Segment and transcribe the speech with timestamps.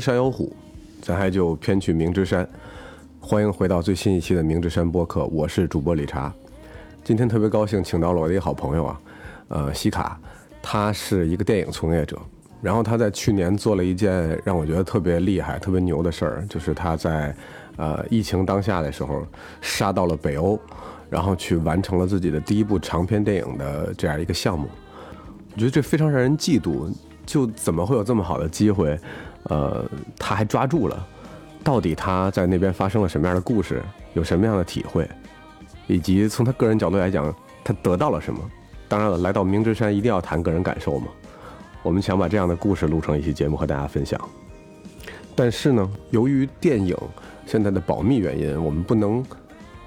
[0.00, 0.50] 山有虎，
[1.02, 2.48] 咱还就偏去明知山。
[3.20, 6.32] 欢迎回到最新一期的明知山播客，我是主播理查。
[7.04, 9.00] 今天特别高兴，请到了我的一个好朋友啊，
[9.48, 10.18] 呃，西卡，
[10.62, 12.18] 他是一个电影从业者。
[12.62, 17.34] 然后他在去年做了一件让我觉得特别厉害、特别牛的事儿，就是他在
[17.76, 19.26] 呃疫情当下的时候
[19.60, 20.58] 杀到了北欧，
[21.08, 24.68] 然后去完成了自己的第一部长篇电影的这样一个项目。
[25.54, 26.90] 我觉得这非常让人嫉妒，
[27.26, 28.98] 就怎么会有这么好的机会？
[29.44, 29.84] 呃，
[30.18, 31.06] 他还抓住了，
[31.64, 33.82] 到底他在那边发生了什么样的故事，
[34.14, 35.08] 有什么样的体会，
[35.86, 38.40] 以及从他个人角度来讲，他得到了什么？
[38.88, 41.08] 当然了，来到明知山一定要谈个人感受嘛。
[41.82, 44.20] 我们想把这样的故事录成一期节目和大家分享，
[45.34, 46.94] 但是呢，由于电影
[47.46, 49.24] 现在的保密原因，我们不能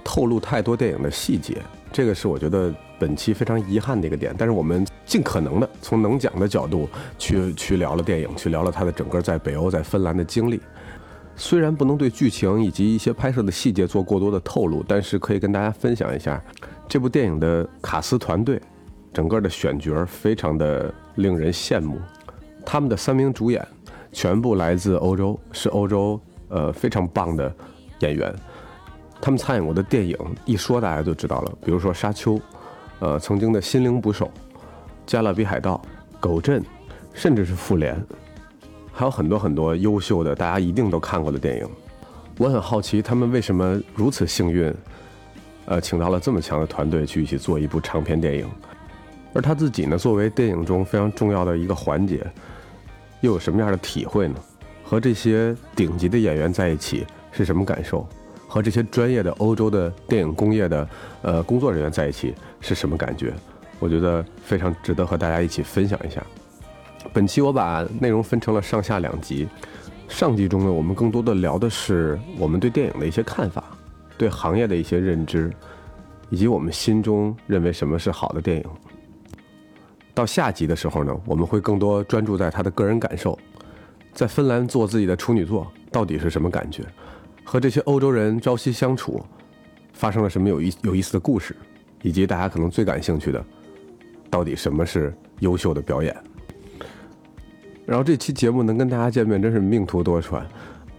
[0.03, 2.73] 透露太多电影的细节，这个是我觉得
[3.03, 4.33] 本期非常遗憾的一个点。
[4.37, 6.87] 但是我们尽可能的从能讲的角度
[7.17, 10.61] 去去聊了电影，去聊了他的整个在北欧、在芬兰的经历。
[11.35, 16.41] 虽然不能对剧情以及一些拍摄的细节做过多的透露，但是可以跟大家分享一下
[16.87, 18.61] 这部电影的卡斯团队。
[19.11, 21.99] 整个的选角非常的令人羡慕，
[22.65, 23.63] 他们的三名主演
[24.11, 27.53] 全部来自欧洲，是欧洲呃非常棒的
[27.99, 28.33] 演员。
[29.21, 32.35] 他们参演过的电影一说大家就知道了，比如说《沙丘》，
[33.03, 34.27] 呃，曾经的心灵捕手，
[35.05, 35.81] 《加勒比海盗》，
[36.21, 36.61] 《狗镇》，
[37.13, 37.93] 甚至是《复联》，
[38.93, 41.67] 还有很多很多优秀的大家一定都看过的电影。
[42.37, 44.73] 我很好奇他们为什么如此幸运，
[45.65, 48.47] 呃，请到了这么强的团队去一起做一部长篇电影。
[49.33, 52.25] 而他自己呢，作为电影中非常重要的一个环节，
[53.19, 54.35] 又有什么样的体会呢？
[54.81, 58.07] 和这些顶级的演员在一起是什么感受？
[58.47, 60.87] 和这些专业的欧洲的电影工业的
[61.23, 63.33] 呃工作人员在一起是什么感觉？
[63.79, 66.23] 我觉得非常值得和大家一起分享一下。
[67.11, 69.47] 本期我把内容分成了上下两集，
[70.07, 73.65] 上集中呢，我们更多的聊的是我们对电影的一些看法，
[74.17, 75.51] 对行业的一些认知，
[76.29, 78.63] 以及我们心中认为什么是好的电影。
[80.13, 83.37] 到下集的时候呢，我们会更多专注在他的个人感受，
[84.13, 86.83] 在芬兰做自己的处女作到底是什么感觉，
[87.43, 89.21] 和这些欧洲人朝夕相处，
[89.91, 91.55] 发生了什么有意有意思的故事，
[92.03, 93.43] 以及大家可能最感兴趣的，
[94.29, 96.15] 到底什么是优秀的表演。
[97.83, 100.43] 然后这期节目能跟大家见面，真是命途多舛。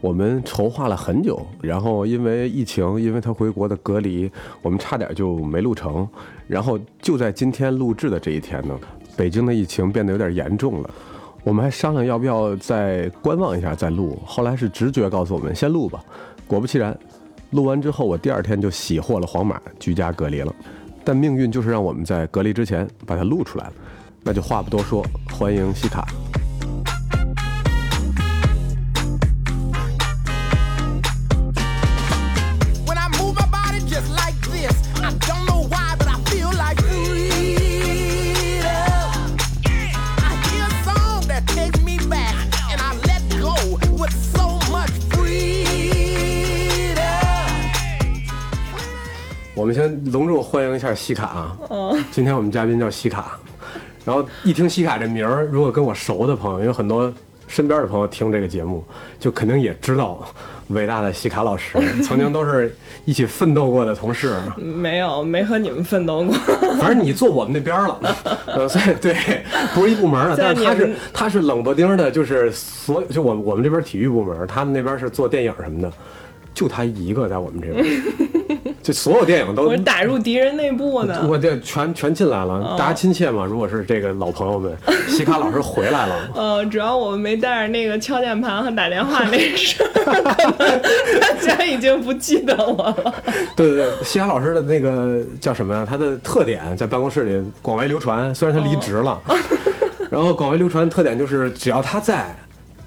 [0.01, 6.07] 我们筹划了很久，然后因为疫情，因为他回国的隔离，我们差点就没录成。
[6.47, 8.79] 然后就在今天录制的这一天呢。
[9.17, 10.91] 北京的疫情变得有点严重了，
[11.45, 14.21] 我们还商量要不要再观望一下再录。
[14.27, 16.05] 后来是直觉告诉我们先录吧。
[16.47, 16.99] 果不其然，
[17.53, 20.55] 录完之后我第二天就喜获了黄码，居家隔离了。
[21.05, 23.73] 但命运就是让我们在隔离之前把它录出来了。
[24.23, 26.07] 那就话不多说，欢迎西卡。
[49.65, 51.57] 我们先隆重欢迎一下西卡啊！
[52.11, 53.39] 今天我们嘉宾叫西卡，
[54.05, 57.11] 然后一听西卡这名儿，如果跟我熟的朋友，有很多
[57.49, 58.85] 身边的朋友听这个节目，
[59.19, 60.23] 就肯定也知道
[60.69, 62.77] 伟大的西卡老师，曾经都是
[63.07, 64.37] 一起奋斗过的同事。
[64.59, 66.35] 没有，没和你们奋斗过。
[66.79, 67.99] 反正你坐我们那边了，
[68.45, 69.17] 呃，所以对，
[69.75, 70.37] 不是一部门的。
[70.37, 75.91] 但是他是他是冷不丁的，就是所就我我们这边体育部门，他们那边是做电影什么的。
[76.53, 77.85] 就他一个在我们这边，
[78.85, 81.27] 就所有电影都我打入敌人内部呢。
[81.27, 83.43] 我这全全进来了，大家亲切嘛。
[83.43, 84.77] 如果是这个老朋友们，
[85.09, 86.31] 西卡老师回来了。
[86.35, 89.83] 呃，主要我们没带着那个敲键盘和打电话那事
[91.19, 93.15] 大家已经不记得我了。
[93.57, 95.87] 对对对，西卡老师的那个叫什么呀？
[95.89, 99.19] 他的特点在办公室里广为流传，虽然他离职了，
[100.11, 102.37] 然后广为流传特点就是只要他在。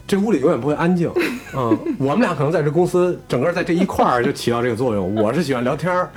[0.07, 1.11] 这屋里永远不会安静，
[1.53, 5.13] 嗯，我们俩可能在这公司整个在这一块儿就起到这个作用。
[5.15, 6.09] 我是喜欢聊天儿，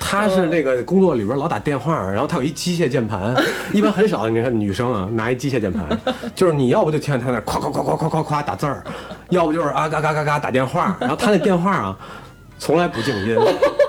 [0.00, 3.34] 他是那个工作里边老打电话，然后他有一机械键盘，
[3.74, 5.86] 一般很少你看女生啊拿一机械键盘，
[6.34, 8.82] 就是你要不就听见他那夸夸夸夸夸夸夸打字儿，
[9.28, 11.98] 要不就是啊嘎嘎嘎嘎打电话，然后他那电话啊
[12.58, 13.36] 从来不静音，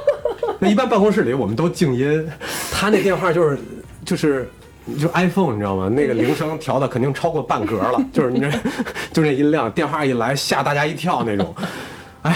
[0.59, 2.29] 那一般办公室里我们都静音，
[2.69, 3.57] 他那电话就是
[4.03, 4.49] 就是。
[4.95, 5.89] 就 iPhone 你知道吗？
[5.89, 8.49] 那个铃声调的肯定超过半格了，就是你这，
[9.11, 11.53] 就那音量，电话一来吓大家一跳那种。
[12.21, 12.35] 哎，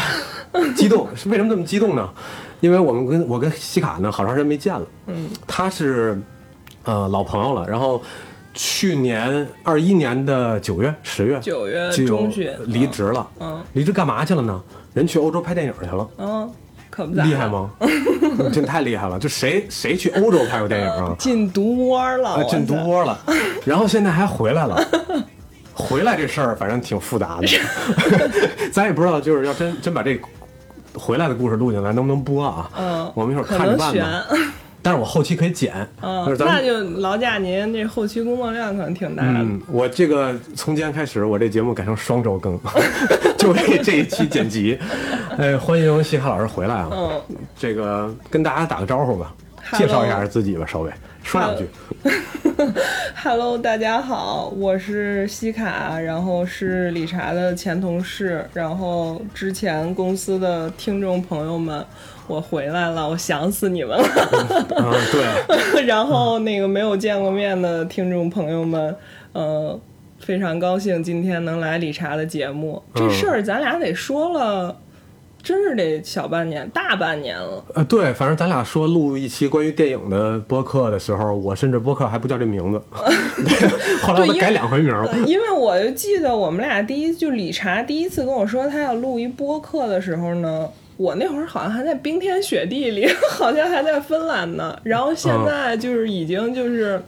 [0.76, 2.10] 激动是为什么这么激动呢？
[2.60, 4.86] 因为我们跟我跟西卡呢好长时间没见了。
[5.08, 5.30] 嗯。
[5.48, 6.22] 他是，
[6.84, 7.68] 呃，老朋友了。
[7.68, 8.02] 然后
[8.54, 13.28] 去年二一年的九月、十月，九月就中旬离职了。
[13.40, 14.62] 嗯离职干嘛去了呢？
[14.94, 16.08] 人去欧洲拍电影去了。
[16.18, 16.54] 嗯，
[17.02, 17.48] 可不咋厉害？
[17.48, 17.70] 吗？
[18.54, 19.20] 真太厉害了！
[19.20, 21.16] 就谁谁去欧洲拍过电影啊？
[21.20, 23.18] 进毒窝了，啊，进毒窝了，
[23.66, 24.82] 然后现在还回来了。
[25.74, 27.48] 回来这事儿反正挺复杂的，
[28.72, 30.20] 咱也不知道，就是要真真把这
[30.94, 32.70] 回来的故事录进来，能不能播啊？
[32.78, 33.98] 嗯，我们一会儿看着办。
[33.98, 34.26] 吧。
[34.82, 39.32] 但是我后期可以剪，嗯那就劳驾您这后期工作量可能挺大的。
[39.34, 42.60] 嗯，我这个从今天开始，我这节目改成双周更，
[43.38, 44.80] 就为这一期剪辑。
[45.38, 46.90] 哎，欢迎西卡老师回来啊！
[46.92, 47.22] 嗯，
[47.58, 49.34] 这个跟大家打个招呼吧
[49.78, 50.92] 介绍一下自己吧，稍微
[51.24, 51.70] 说两句。
[53.24, 61.86] Hello，大家好，我是西卡，然后是理查的前同事，然后之前公司的听众朋友们，
[62.32, 64.08] 我回来了，我想死你们了。
[64.78, 64.94] 嗯，
[65.74, 68.96] 对， 然后那个没有见过面的听众朋友们，
[69.34, 69.78] 呃，
[70.18, 72.82] 非常高兴今天能来理查的节目。
[72.96, 74.78] 这事儿咱俩得说了，
[75.44, 77.66] 真是得小半年、大半年了。
[77.74, 82.82] 呃，对，反正咱俩说录一期关于电影的播客的时候，我甚至播客还不叫这名字，
[84.04, 85.06] 后来我改两回名儿。
[85.26, 90.70] 因为我就记得我们俩第一就理查第一次跟我说他要录一播客的时候呢，
[91.02, 94.78] 我那会儿好像还在冰天雪地里， 好像还在芬兰呢。
[94.84, 97.02] 然后现在就是已经就是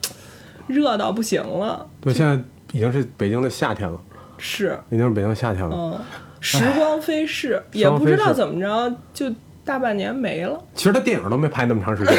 [0.66, 2.34] 热到不行了，对，现在
[2.72, 4.00] 已经是北京的夏天了，
[4.40, 5.76] 是已经是北京夏天了。
[5.76, 6.00] 嗯，
[6.40, 9.32] 时光飞逝，也不知道怎么着就
[9.64, 10.60] 大半年没了。
[10.74, 12.16] 其实他电影都没拍那么长时间，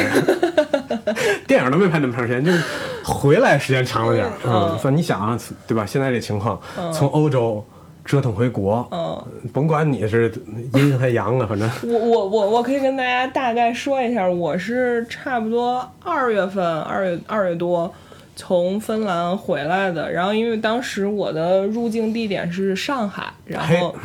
[1.45, 2.63] 电影都没拍那么长时间，就是
[3.03, 4.31] 回来时间长了点儿。
[4.45, 5.37] 嗯嗯，反正你想啊，
[5.67, 5.85] 对吧？
[5.85, 6.57] 现在这情况，
[6.93, 7.65] 从欧洲
[8.05, 10.31] 折腾回国，嗯，甭管你是
[10.75, 11.67] 阴还阳啊，反正。
[11.91, 17.91] 我我我我可以跟大家大概说一下，我是差不多二月份，二月二月多
[18.35, 20.11] 从芬兰回来的。
[20.11, 23.95] 然后因为当时我的入境地点是上海，然后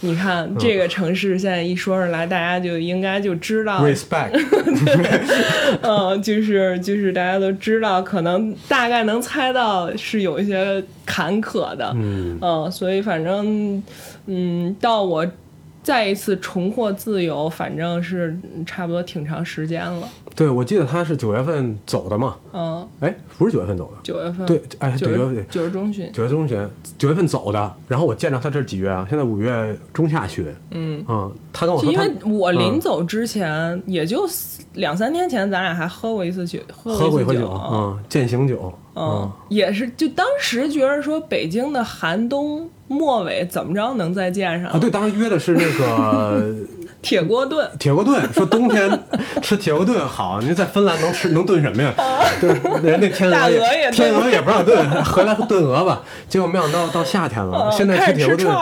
[0.00, 4.32] 你看这个城市现在一说出来，大家就应该就知道，respect。
[5.82, 13.82] 嗯，就是就是大家都知道，可能大概能猜到是有一些坎坷的，嗯，所以反正，
[14.26, 15.26] 嗯，到我
[15.86, 18.36] 再一次重获自由，反正是
[18.66, 22.34] 差不多挺长时间了，对，我记得他是九月份走的嘛。
[22.52, 25.46] 嗯，哎，不是九月份走的，九月份，对，哎，九月份。
[25.48, 26.68] 九月中旬，九月中旬，
[26.98, 27.72] 九月份走的。
[27.86, 29.06] 然后我见着他这是几月啊？
[29.08, 30.52] 现在五月中下旬。
[30.72, 32.80] 嗯，嗯，他跟我说因为我临嗯。
[32.80, 34.28] 走之前，也就
[34.72, 44.70] 两三天前，咱俩还喝过一次酒，喝喝过一回酒，嗯，践行酒，嗯，也是，就当时觉得说北京的寒冬末尾怎么着能再见上？
[44.70, 46.54] 啊，对，当时约的是那个
[47.06, 48.90] 铁锅炖，铁锅炖，说冬天
[49.40, 50.40] 吃铁锅炖好。
[50.40, 51.94] 您在芬兰能吃能炖什么呀？
[52.40, 52.50] 对，
[52.82, 56.02] 人那天鹅也天鹅也不让炖，回来炖鹅吧。
[56.28, 58.56] 结果没想到到夏天了，现在吃铁锅炖。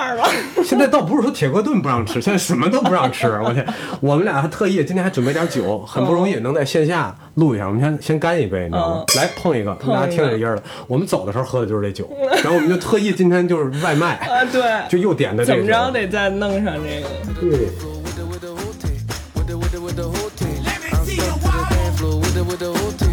[0.63, 3.27] 现在倒不是说铁锅炖不让吃，现在什么都不让吃。
[3.43, 3.67] 我天，
[4.03, 7.67] 我们俩还特意今天还准备点酒，很不容易能在线下录一下。
[7.67, 9.05] 我们先先干一杯，你知道吗？
[9.17, 10.63] 来碰一个，大家听着音儿了。
[10.87, 12.07] 我们走的时候喝的就是这酒，
[12.45, 15.67] 然后我们就特意今天就是外卖，啊，对，就又点的这个酒。
[15.67, 17.09] 怎么着得再弄上这个。
[17.41, 17.94] 对。
[22.47, 23.04] With the with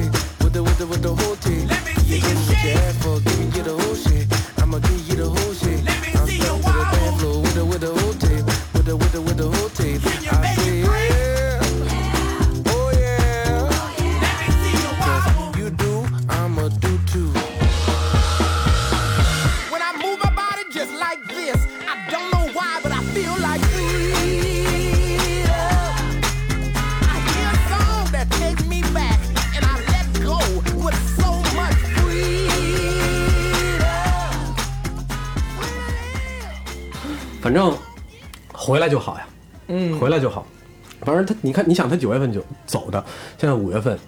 [37.52, 37.78] 反正
[38.54, 39.28] 回来就好呀，
[39.68, 40.48] 嗯，回来就好。
[41.02, 43.04] 反正他，你看，你想他九月份就走的，
[43.38, 44.00] 现在五月份，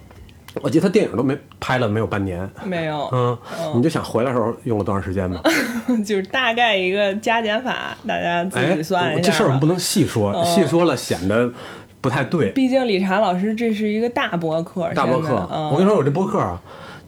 [0.62, 3.38] 我记得他电影都没拍了没有半年，没有，嗯，
[3.75, 5.41] 你就想回来的时候用了多长时间吧？
[6.05, 9.21] 就是大概一个加减法，大家自哎己算一下吧。
[9.21, 11.51] 这事儿我们不能细说，嗯细说了显得
[12.00, 12.50] 不太对。
[12.51, 16.62] 毕竟理查老师这是一个大博客，大博客，嗯、我跟你说，我这博客啊，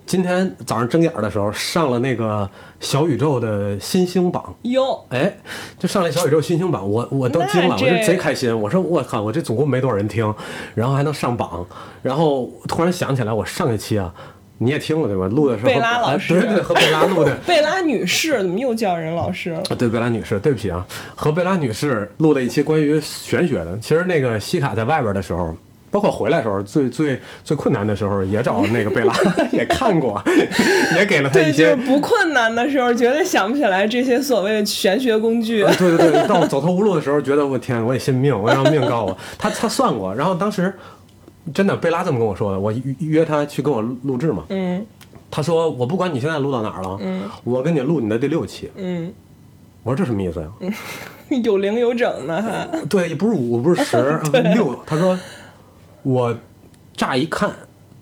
[0.05, 2.47] 今天早上睁眼的时候上了那个
[2.79, 5.35] 小宇宙的新星榜，哟，哎，
[5.79, 8.57] 就上了小宇宙新星榜，我我都惊了，我就贼开心。
[8.61, 10.33] 我说我靠，我这总共没多少人听，
[10.75, 11.65] 然后还能上榜，
[12.03, 14.13] 然后突然想起来，我上一期啊，
[14.59, 15.27] 你也听了对吧？
[15.27, 17.35] 录的时候贝拉老师哎对对，和贝拉录的。
[17.47, 19.59] 贝拉女士怎么又叫人老师了？
[19.69, 20.85] 啊，对贝拉女士，对不起啊，
[21.15, 23.75] 和贝拉女士录了一期关于玄学的。
[23.79, 25.55] 其实那个西卡在外边的时候，
[25.95, 29.15] 包括回来的时候，最最最困难的时候也找那个贝拉，
[29.53, 30.21] 也看过，
[30.97, 31.87] 也给了他，一些就是。
[31.87, 35.63] 不困难的时候，绝对想不起来这些所谓的玄学工具。
[35.77, 39.17] 对对对，到走投无路的时候，觉得我天，我也信命，我要让命告我。
[39.39, 40.73] 他他算过，然后当时
[41.53, 44.43] 真的贝拉这么跟我说的，我约约他去跟我录录制嘛。
[44.49, 44.85] 嗯
[45.31, 48.69] 他说我不管你现在录到哪儿了，嗯我跟你录你的第六期。
[48.75, 49.13] 嗯，
[49.83, 50.49] 我说这什么意思呀、
[51.43, 52.67] 有零有整的还。
[52.89, 53.97] 对，也不是五，不是十，
[54.53, 54.77] 六。
[54.85, 55.17] 他说
[56.05, 56.37] 我
[56.95, 57.51] 乍一看，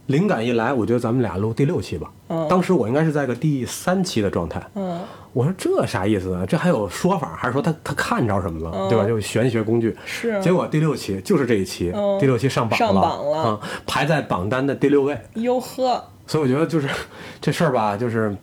[0.07, 2.11] 灵感一来，我觉得咱们俩录第六期吧。
[2.27, 4.61] 嗯当时我应该是在个第三期的状态。
[4.75, 4.99] 嗯
[5.31, 6.45] 我说这啥意思啊？
[6.45, 7.33] 这还有说法？
[7.35, 9.05] 还是说他他看着什么了，对吧？
[9.07, 9.89] 就是玄学工具。
[9.89, 15.17] 嗯是结果第六期就是这一期，嗯第六期上榜了，上榜了啊、排在榜单的第六位。
[15.35, 16.89] 哟呵，所以我觉得就是
[17.39, 18.35] 这事儿吧，就是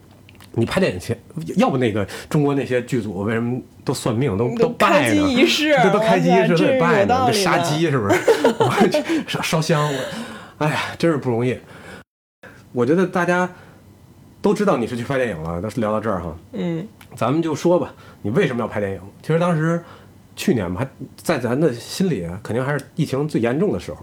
[0.52, 1.16] 你拍电影前，
[1.56, 5.46] 要不那个中国那些剧组为什么都算命，都都拜开呢？
[5.82, 8.16] 这都开机仪式拜呢，这杀鸡是不是？
[9.26, 11.58] 烧烧香，我哎呀，真是不容易。
[12.70, 13.50] 我觉得大家
[14.40, 17.92] 都知道你是去拍电影了，但是聊到这儿哈，嗯咱们就说吧，
[18.22, 19.00] 你为什么要拍电影？
[19.22, 19.82] 其实当时
[20.36, 23.98] 去年吧，还在咱的心里啊，肯定还是疫情最严重的时候。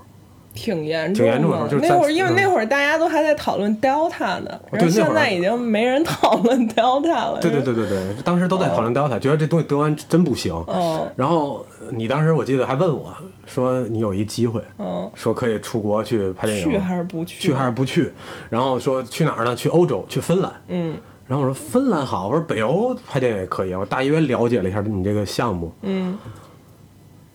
[0.57, 1.69] 挺严重挺严重的的。
[1.69, 7.39] 就是那会儿，因为嗯那会儿大家都还在讨论 Delta 呢，然后现在已经没人讨论 Delta 了。
[7.39, 10.51] 对对对对对，当时都在讨论 Delta，、觉得这东西得完真不行。
[10.53, 13.13] 哦然后呃你当时我记得还问我
[13.45, 17.39] 说你有一机会，嗯，说可以出国去拍电影，去还是不去？
[17.39, 18.11] 去还是不去？
[18.49, 19.55] 然后说去哪儿呢？
[19.55, 20.51] 去欧洲，去芬兰。
[20.69, 20.95] 嗯
[21.27, 23.79] 然后我说芬兰好，我说北欧拍电影也可以啊。
[23.79, 26.17] 我大约了解了一下你这个项目，嗯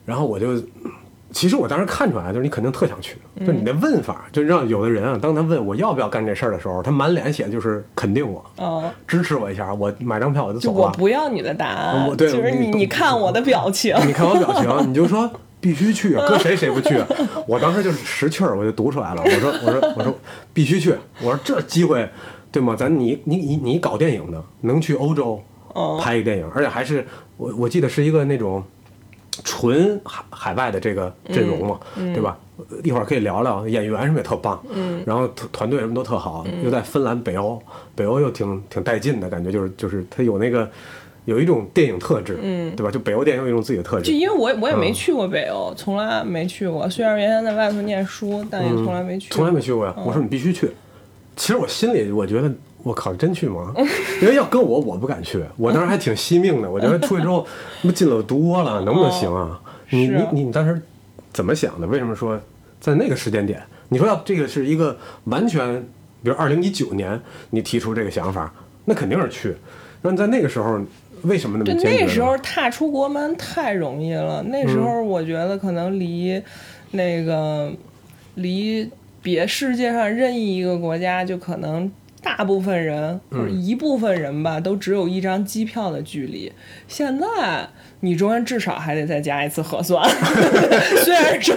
[0.07, 0.55] 然后我就，
[1.33, 10.79] 其实我当时看出来，就是你肯定特想去，嗯就你的问法，就让有的人啊，当他问我要不要干这事儿的时候，他满脸写的就是肯定我，哦，支持我一下，我买张票我就走了。
[10.79, 13.97] 我不要你的答案，我对就是你你你看我的表情。
[14.07, 16.97] 你看我表情， 你就说必须去， 搁谁谁不去？
[16.99, 17.07] 啊
[17.47, 19.23] 我当时就是识趣儿，我就读出来了。
[19.25, 20.15] 我说我说我说
[20.53, 20.95] 必须去。
[21.23, 22.09] 我说这机会，
[22.51, 22.77] 对吗？
[22.77, 28.63] 咱你你你你搞电影的，能去欧洲哦拍一个电影，而且还是我我记得是一个那种
[29.45, 32.37] 纯海海外的这个阵容嘛，对吧？
[32.85, 37.61] 一会儿可以聊聊演员什么也特棒，嗯，然后团团队什么都特好，又在芬兰、北欧，
[37.95, 40.69] 北欧又挺挺带劲的感觉，就是就是它有那个
[41.25, 42.91] 有一种电影特质，嗯，对吧？
[42.91, 46.89] 就北欧电影有一种自己的特质，就因为我我也没嗯去过北欧，从来没去过。
[46.89, 49.35] 虽然原先在外头念书，但也从来没去过。
[49.35, 49.95] 嗯从来没去过呀。
[49.97, 50.71] 我说你必须去。
[51.35, 53.73] 其实我心里我觉得，我靠，真去吗？
[54.21, 55.43] 因为要跟我，我不敢去。
[55.57, 57.47] 我当时还挺惜命的，我觉得 出去之后，
[57.83, 59.61] 他妈进了多了，能不能行啊？
[59.91, 60.81] 你你你当时
[61.33, 61.87] 怎么想的？
[61.87, 62.41] 为什么说
[62.81, 63.63] 在那个时间点？
[63.89, 65.83] 你说要这个是一个完全，
[66.23, 67.21] 比如二零一九年
[67.51, 68.53] 你提出这个想法，
[68.87, 69.55] 那肯定是去。
[70.01, 70.81] 那你在那个时候
[71.23, 72.05] 为什么那么就坚决？
[72.05, 76.43] 那时候踏出国门太容易了，那时候我觉得可能离
[76.93, 77.71] 那个
[78.37, 81.89] 离别世界上任意一个国家，就可能
[82.23, 86.53] 大部分人或者一部分人吧，都只有一张机票的距离。
[86.87, 87.27] 现在
[88.01, 90.09] 你中间至少还得再加一次核酸，
[91.05, 91.55] 虽然说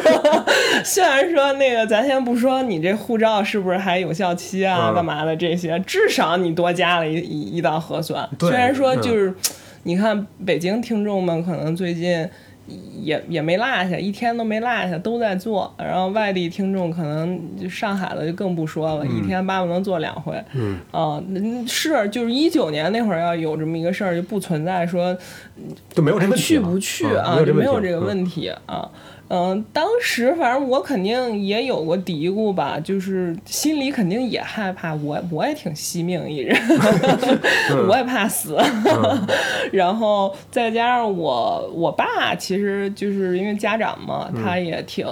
[0.83, 8.27] 虽然说那个咱先不说你这护照是不是还有效期啊，嗯干嘛的这些，至少你多加了一一一道核酸。
[8.39, 9.33] 虽然说嗯就是。
[9.87, 12.27] 你看北京听众们可能最近
[12.67, 15.73] 也也没落下，一天都没落下，都在做。
[15.77, 20.33] 然后外地听众可能就上海的就更不说了，一天巴不能做两回。
[20.53, 25.15] 嗯啊、嗯是就是一九年那会儿要有这么一个事儿，就不存在说
[25.89, 28.59] 就没有这问题去不去啊啊，就没有这个问题啊。
[28.67, 28.89] 嗯，
[29.73, 36.55] 当时反正我肯定也有过嘀咕吧，就是心里肯定也害怕，我我也挺惜命一人，
[37.89, 38.55] 我也怕死。
[39.73, 45.05] 然后再加上我我爸，其实就是因为家长嘛，他也挺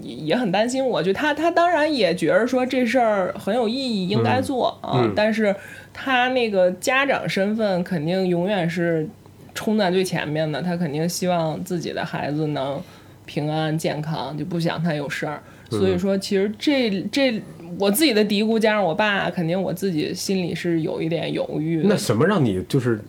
[0.00, 5.54] 也也很担心我，就他他当然也觉得说这事儿很有意义，应该做啊，嗯但是
[5.92, 9.06] 他那个家长身份肯定永远是
[9.54, 12.80] 冲在最前面的，他肯定希望自己的孩子能
[13.24, 15.42] 平安健康，就不想他有事儿。
[15.70, 17.42] 所以说，其实这这
[17.78, 21.88] 我自己的嘀咕，加上我爸，肯定我自己心里是有一点犹豫的。
[21.88, 23.00] 那什么让你就是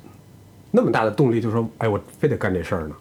[0.71, 2.95] 那么大的动力，就说哎，我非得干这事儿呢？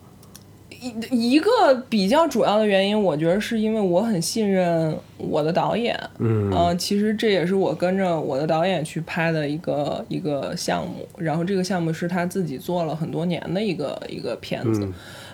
[1.12, 14.92] 一个比较主要的原因，我觉得是因为我很信任我的导演，嗯呃，其实这也是我跟着我的导演去拍的一个一个项目，然后这个项目是他自己做了很多年的一个一个片子，嗯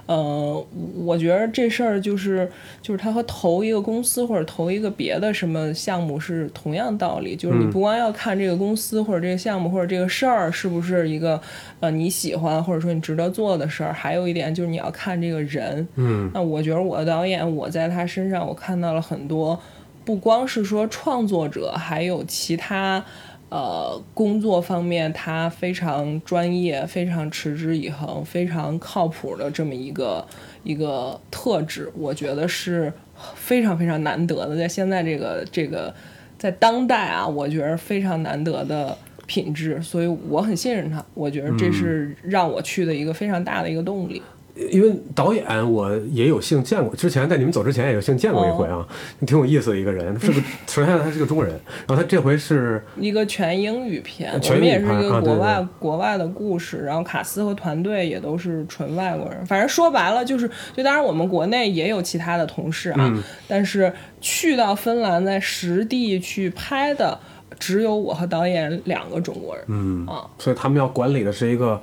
[0.08, 0.66] 呃，
[1.04, 2.50] 我觉得这事儿就是
[2.80, 11.38] 就是它和投一个公司或者投一个别的什么项目是同样道理，就是你不光要看这个公司或者这个项目或者这个事儿是不是一个
[11.80, 15.86] 呃你喜欢或者说你值得做的事儿，还有一点就是你要看这个人。
[15.96, 19.60] 嗯那我觉得我的导演，我在他身上我看到了很多，
[20.06, 23.04] 不光是说创作者，还有其他。
[23.50, 30.26] 呃，工作方面他非常专业，非常持之以恒，非常靠谱的这么一个
[30.64, 32.93] 一个特质，我觉得是
[33.35, 35.95] 非常非常难得的，在现在这个这个
[36.38, 44.23] 在当代啊，我觉得非常难得的品质，所以我很信任他，我觉得这是让我去的一个非常大的一个动力。
[44.70, 48.86] 因为导演我也有幸见过，之前在你们走之前也有幸见过一回啊，
[49.26, 51.54] 挺有意思的一个人，是个 首先他是个中国人，
[51.86, 55.68] 然后他这回是一个全英语片，我全英语们也是一片啊对个国外、对。
[55.78, 59.46] 国外的故事，然后卡斯和团队也都是纯外国人。
[59.46, 63.22] 反正说白了就是，就当然我们国内也有其他的同事啊，嗯。
[63.46, 67.18] 但是去到芬兰在实地去拍的，
[67.58, 69.64] 只有我和导演两个中国人。
[69.68, 70.06] 嗯。
[70.06, 71.80] 啊，所以他们要管理的是一个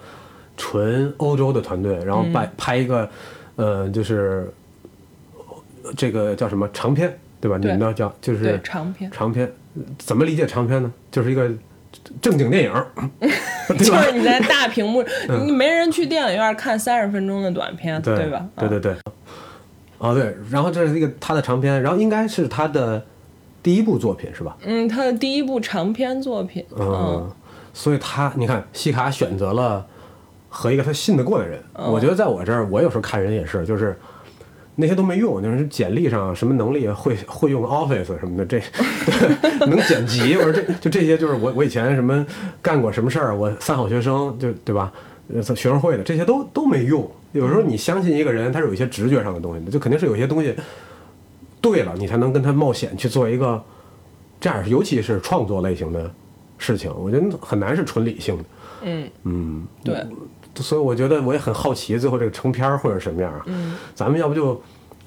[0.58, 3.10] 纯欧洲的团队，然后嗯拍拍一个，
[3.56, 4.52] 呃，就是
[5.84, 7.58] 呃这个叫什么长片，对吧？
[7.58, 9.10] 你们那叫就是，长片。
[9.12, 9.52] 长片，
[9.98, 10.92] 怎么理解长片呢？
[11.12, 11.50] 就是一个
[12.22, 12.74] 正经电影，
[13.80, 13.94] 就？
[13.96, 15.04] 是你在大屏幕，
[15.46, 18.46] 你 没人去电影院看三十分钟的短片，对吧？
[18.58, 18.96] 对对对。
[19.98, 23.04] 哦对，然后这是一个他的长片，然后应该是他的
[23.64, 24.56] 第一部作品是吧？
[24.64, 27.32] 嗯，他的第一部长篇作品，嗯，
[27.74, 29.88] 所以他你看西卡选择了
[30.56, 31.62] 和一个他信得过的人。
[31.74, 33.98] 嗯我觉得在我这儿，我有时候看人也是，就是
[34.76, 38.60] 那些都没用，就是简历上什么能力会会用 Office 什么的，这
[39.60, 42.26] 对 能剪辑，我说这就这些就是我我以前什么
[42.62, 44.92] 干过什么事儿，我三好学生就对吧？
[45.34, 47.10] 呃，学生会的这些都都没用。
[47.34, 50.56] 有时候你相信一个人，他是有一些直觉上的东西的，就肯定是有一些东西
[51.60, 53.62] 对了，你才能跟他冒险去做一个
[54.40, 56.10] 这样，尤其是创作类型的
[56.58, 58.44] 事情，我觉得很难是纯理性的。
[58.84, 60.06] 嗯，嗯，对，
[60.58, 63.42] 所以我觉得我也很好奇，最后这个成片儿会是什么样啊？
[63.46, 64.62] 嗯，咱们要不就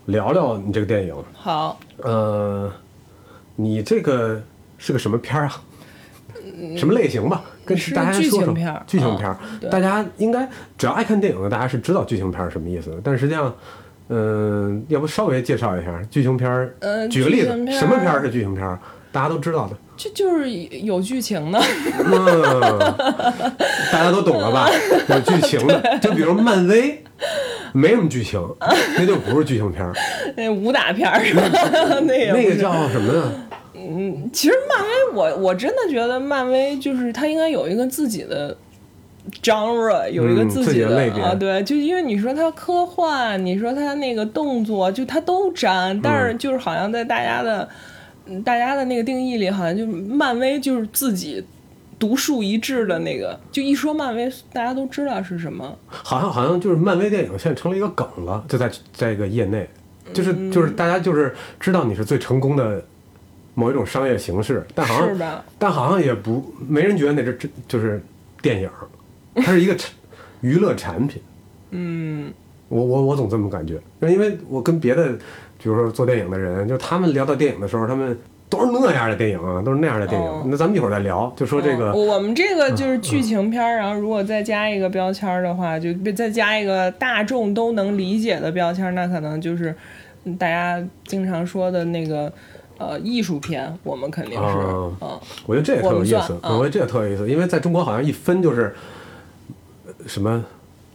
[0.07, 1.14] 聊聊你这个电影？
[1.35, 2.70] 好，呃，
[3.57, 4.40] 你这个
[4.77, 5.62] 是个什么片儿啊？
[6.77, 7.42] 什么类型吧？
[7.64, 9.37] 跟大家说说情片儿剧情片儿
[9.70, 12.96] 大家应该只要爱看电影的，大家是知道剧情片儿是什么意思的。
[13.05, 13.55] 但实际上，
[14.09, 16.75] 嗯、要不稍微介绍一下剧情片儿？
[16.81, 18.79] 呃举个例子什么片儿是剧情片儿？
[19.12, 19.77] 大家都知道的。
[19.98, 21.61] 就就是有剧情的，
[21.98, 22.78] 嗯，
[23.92, 24.70] 大家都懂了吧？
[25.11, 27.02] 有剧情的，就比如漫威，
[27.72, 28.40] 没什么剧情，
[28.96, 29.92] 那就不是剧情片儿。
[30.37, 31.42] 那武打片儿是吧？
[32.06, 33.24] 那个那个叫什么呀？
[33.74, 34.30] 嗯？
[34.32, 38.56] 其实漫威我，我真的觉得漫威就是它应该有一个自己的
[39.42, 47.68] genre，有一个嗯自己自己的啊，对，就因为你说它科幻，你说它那个动作，就它都沾，但是就是好像在大家的、嗯
[48.45, 51.45] 大家的那个定义里，好像就漫威就是自己
[51.99, 55.77] 独树一帜的那个，就一说漫威，大家都知道是什么。
[55.88, 59.69] 好像好像就是漫威电影现在成了一个梗了，就在这个业内，
[60.12, 62.85] 就是嗯就是大家就是知道你是最成功的
[63.55, 68.01] 某一种商业形式，但好像是吧但好像也不没人觉得那是真就是
[68.41, 68.71] 电影，
[69.35, 69.91] 它是一个产
[70.41, 71.21] 娱乐产品。
[71.71, 72.33] 嗯，
[72.69, 75.19] 我我我总这么感觉，因为我跟别的，
[75.62, 78.16] 比如说做电影的人，就他们聊到电影的时候，他们
[78.49, 80.27] 都是那样的电影啊，都是那样的电影。
[80.27, 80.42] 哦。
[80.47, 89.75] 那咱们一会儿再聊，就说这个，嗯我们这个 就是剧情片儿，然后如果再加一个标签儿的话，就再加一个大众都能理解的标签儿，那可能就是
[90.25, 92.33] 嗯大家经常说的那个
[92.79, 98.75] 呃艺术片，我们肯定是哦嗯我觉得这也特有意思我，嗯我觉得这也特有意思，因为在中国好像一分就是
[99.87, 100.42] 呃什么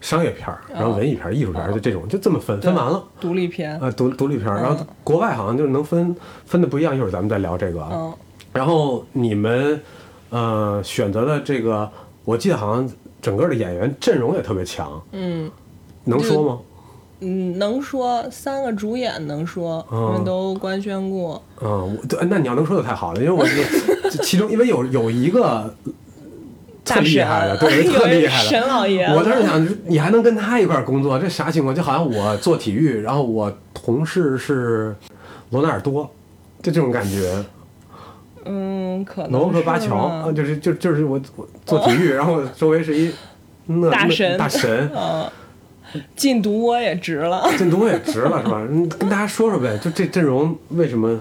[0.03, 3.01] 商业片儿，然后文艺片儿、艺术片儿，就这种就这么分，分完了。
[3.21, 6.13] 独立片，啊，独独立片儿，然后国外好像就是能分
[6.45, 8.13] 分的不一样，一会儿咱们再聊这个
[8.51, 9.81] 然后你们
[10.29, 11.89] 呃选择的这个，
[12.25, 12.87] 我记得好像
[13.21, 15.49] 整个的演员阵容也特别强，嗯。
[16.03, 16.59] 能说吗？
[17.21, 20.07] 嗯，能说三个主演能说，嗯。
[20.07, 25.73] 他们都官宣过，嗯，我对，那你要能说就太好了，因为我这这 其中因为有有一个
[26.85, 31.73] 特厉害了，对， 有特厉害了神老爷我当时想，你还能跟他一块儿工作，这啥情况？
[31.73, 34.95] 就好像我做体育，然后我同事是
[35.51, 36.09] 罗纳尔多，
[36.61, 37.43] 就这种感觉。
[38.45, 43.09] 嗯，可能罗伯特巴乔啊，就是就就是我我做体育，然后周围是一
[43.67, 45.31] 那那大神大神，嗯，
[46.15, 47.49] 禁毒窝也值了。
[47.57, 48.61] 进毒窝也值了是吧？
[48.69, 51.17] 嗯，跟大家说说呗，就这阵容为什么？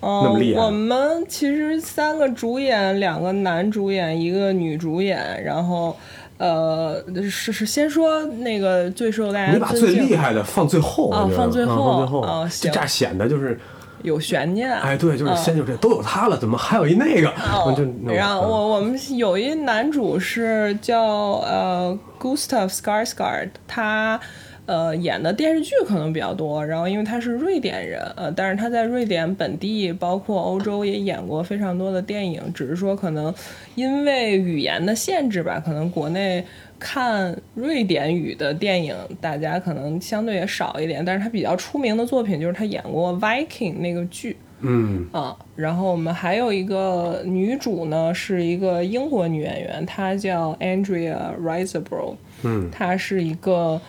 [0.00, 0.60] 那么厉害。
[0.60, 5.96] 嗯，我们其实三个主演，两个男主演，一个女主演，然后
[6.38, 12.70] 呃，是是先说那个最受大家你把尊敬最厉害的放最后，放最后放最后，啊行。
[12.70, 13.58] 就这样显得就是，
[14.02, 15.36] 有悬念，哎，对，就是嗯。
[15.36, 17.32] 先就这都有他了，怎么还有一那个？
[17.36, 18.48] 然后嗯。
[18.48, 21.02] 我我们有一男主是叫
[21.44, 24.20] 呃 Gustav Skarsgård，他
[24.68, 33.34] 呃演的电视剧可能比较多，然后因为他是瑞典人，呃，但是他在瑞典本地包括欧洲也演过非常多的电影，只是说可能
[33.74, 36.44] 因为语言的限制吧，可能国内。
[36.80, 53.80] 看瑞典语的电影，大家可能相对也少一点，但是他比较出名的作品就是他演过《Viking》那个剧，嗯啊，然后我们还有一个女主呢，是一个英国女演员，她叫 Andrea Riseborough，嗯她是一个，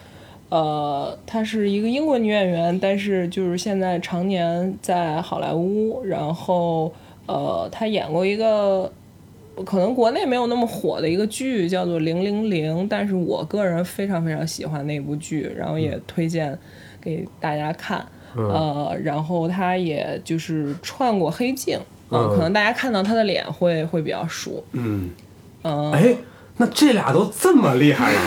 [0.50, 6.92] 呃，她是一个英国女演员，但是就是现在常年在好莱坞，然后
[7.28, 8.92] 呃，她演过一个。
[9.66, 16.58] 可能国内没有那么火的一个剧叫做《零零零》，但是我个人非常非常喜欢那部剧，然后也推荐
[17.02, 18.06] 给大家看。
[18.38, 24.64] 呃，然后她也就是串过黑镜，呃嗯可能大家看到她的脸会会比较熟。
[24.72, 25.10] 嗯，
[25.64, 26.16] 嗯、哎，
[26.62, 28.20] 那这俩都这么厉害了，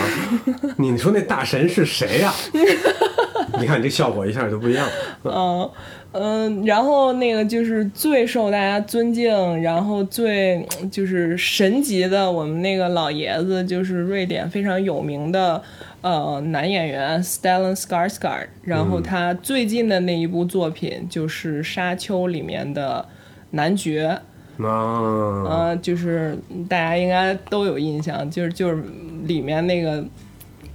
[0.77, 2.33] 你说那大神是谁呀？
[3.59, 4.91] 你看你这效果一下就不一样了。
[5.25, 5.71] 嗯
[6.13, 15.61] 嗯，然后那个就是最受大家尊敬，然后最嗯就是神级的，我们那个老爷子就是瑞典非常有名的
[16.01, 23.07] 呃男演员 Stellan Skarsgård，然后他最近的那一部作品就是《沙丘》里面的
[23.51, 24.19] 男爵。
[24.59, 26.37] 啊，呃，就是
[26.69, 28.83] 大家应该都有印象，就是就是
[29.25, 30.03] 里面那个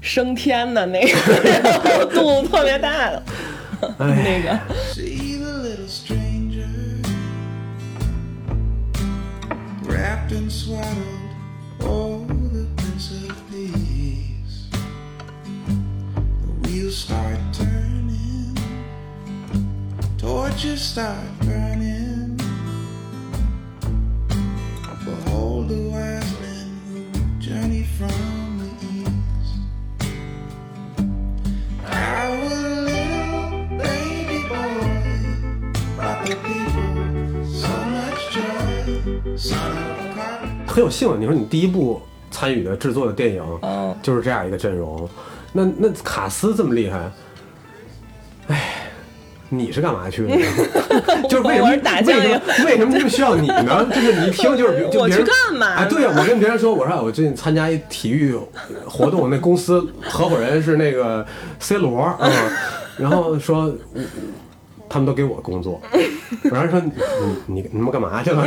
[0.01, 3.23] 升天的那个肚子特别大的
[3.99, 4.59] 那个
[4.93, 6.67] ，See the little stranger
[9.87, 11.29] wrapped and swaddled.
[11.81, 14.69] Oh, the Prince of Peace.
[16.63, 18.57] The wheels start turning,
[20.19, 22.08] torches start burning.
[25.69, 27.05] The wise men who
[27.39, 28.09] journey from
[28.59, 29.61] the east.
[31.85, 34.89] I was a little baby boy,
[35.99, 36.89] but the people
[37.45, 39.37] so much joy.
[39.37, 40.67] Son of a carpenter.
[40.67, 41.21] 很有幸。
[41.21, 42.01] 你说你第一部
[42.31, 45.07] 参与的制作的电影，嗯就是这样一个阵容，
[45.53, 47.13] 那那卡斯这么厉害，哎，
[49.51, 50.37] 你是干嘛去的？
[51.29, 53.87] 就是为什么打什么为什么就需要你呢？
[53.95, 58.37] 就是你一听就是比就我别人去干嘛哎，对呀，我跟别人说，我说我最近参加一体育
[58.87, 61.27] 活动，那公司合伙人是那个
[61.59, 62.31] C 罗啊、 嗯
[62.99, 63.73] 然后说。
[63.95, 64.05] 嗯
[64.91, 65.79] 他们都给我工作，
[66.51, 68.43] 然后说你你你们干嘛去了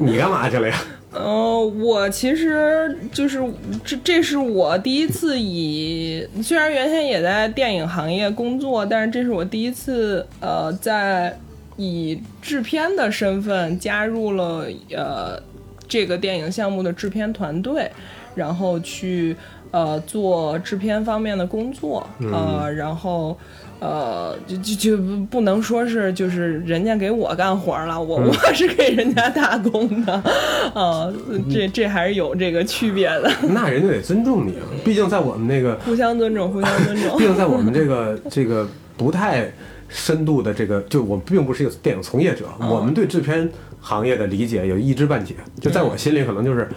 [0.00, 0.12] 你？
[0.12, 0.74] 你干嘛去了呀？
[1.12, 3.42] 呃，我其实就是
[3.84, 11.36] 这，这是我第一次以，虽然原先也在电影行业工作，但是这是我第一次呃，在
[11.76, 15.42] 以制片的身份加入了呃
[15.88, 17.90] 这个电影项目的制片团队，
[18.36, 19.36] 然后去
[19.70, 23.36] 呃做制片方面的工作，呃，然后。
[23.82, 30.22] 呃，就就就不不能说是就是人家给我干活了，我我是给人家打工的，
[30.76, 31.10] 呃，
[31.50, 37.24] 这这还是有这个区别的， 那人家得尊重你啊，毕竟在我们那个，互相尊重，互相尊重 毕。
[37.24, 39.50] 竟在我们这个这个不太
[39.88, 43.48] 深度的这个，就我并不是一个电影从业者，我们对制片
[43.80, 45.36] 行业的理解有一知半解。
[45.58, 46.68] 就在我心里，可能就是，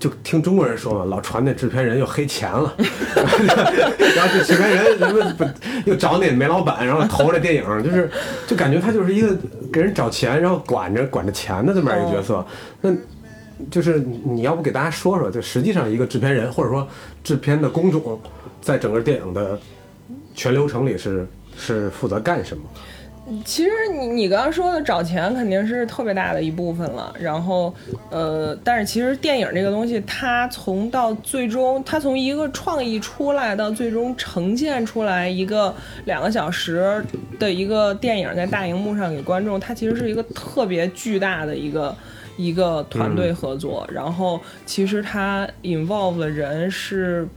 [0.00, 5.44] 就听中国人说嘛，老传那制片人又黑钱了， 然后这制片人什么不
[5.88, 8.10] 又找那煤老板，然后投这电影，就是
[8.46, 9.36] 就感觉他就是一个
[9.72, 12.44] 给人找钱，然后管着管着钱的这么一个角色。
[12.80, 12.92] 那
[13.70, 16.86] 就是你要不给大家说说，就实际上一个制片人或者说
[17.22, 18.20] 制片的工种，
[18.60, 19.58] 在整个电影的
[20.34, 21.24] 全流程里是
[21.56, 22.64] 是负责干什么？
[23.44, 27.74] 其实你你刚刚说的找钱肯定是特别大的一部分了，然后
[28.10, 37.04] 呃，但是其实电影这个东西，它从到最终，它从一个创意出来到最终呈现出来一个两个小时
[37.38, 41.94] 的一个电影在大荧幕上给观众，它其实是一个特别巨大的一个。
[42.38, 47.28] 一个团队合作，然后其实它 involve 的人是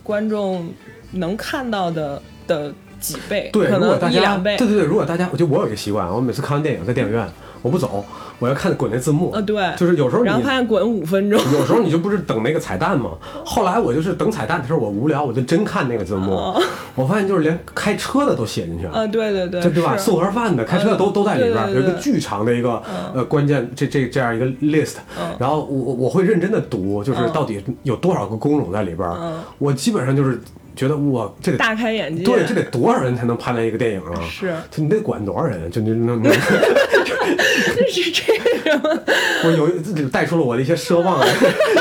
[0.00, 0.68] 观众
[1.10, 2.72] 能看到的的
[3.04, 4.56] 几倍，对，可能如果大家一两倍。
[4.56, 7.26] 对对对，如果大家，我就我有一个习惯，我每次看完电影在电影院，
[7.60, 8.04] 我不走，
[8.38, 9.30] 我要看滚那字幕。
[9.32, 13.10] 呃，对，就是有时候你然后发现滚五分钟，有时候你就不是等那个彩蛋吗？
[13.44, 16.54] 后来我就是等彩蛋的时候，我无聊，我就真看那个字幕。
[16.94, 18.92] 我发现就是连开车的都写进去了。
[18.92, 19.96] 啊，对对对，这对吧？
[19.96, 22.80] 送盒饭的、开车的都嗯都在里边有一个巨长的一个
[23.12, 24.96] 呃关键这这这样一个 list，
[25.38, 29.18] 然后我我我会认真的读，就是嗯到底有多少个工种在里边儿，
[29.58, 30.40] 我基本上就是
[30.76, 32.24] 觉得哇，这得大开眼界。
[32.24, 34.20] 对，这得多少人才能拍来一个电影啊？
[34.28, 35.70] 是就你得管多少人？
[35.70, 36.32] 就你能能，
[37.90, 38.38] 是这
[38.70, 39.00] 个吗？
[39.44, 41.20] 我有一自己带出了我的一些奢望，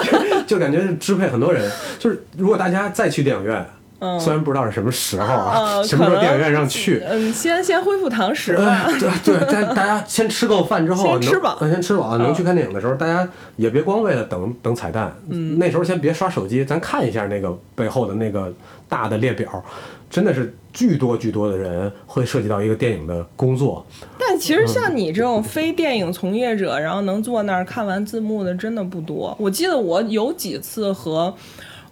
[0.03, 1.71] 就 就感觉是支配很多人。
[1.99, 3.65] 就是如果大家再去电影院，
[3.99, 8.85] 嗯虽然不知道是什么时候啊，呃， 什么时候电影院让去，嗯，先先恢复堂食吧。
[8.85, 13.25] 哎，对对，大大家先吃够饭之后，能先吃饱呃先吃饱，能去看电影的时候，大家
[13.55, 18.53] 也别光为了等等彩蛋，嗯，那时候先别刷手机，咱看一下那个背后的那个
[18.93, 19.63] 大的列表，
[20.07, 23.83] 真的是巨多巨多的人会涉及到一个电影的工作，
[24.19, 29.35] 但其实像你这种非电影从业者，然后能坐那儿看完字幕的，真的不多。
[29.39, 31.33] 我记得我有几次和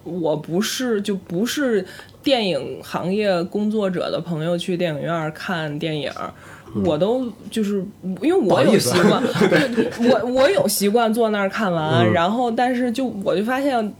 [0.04, 1.84] 我不是就不是
[2.22, 6.12] 电影行业工作者的朋友去电影院看电影。
[6.86, 7.84] 我都就是
[8.22, 13.94] 因为我有习惯， 对我我有习惯坐那儿看完，嗯然后但是就我就发现，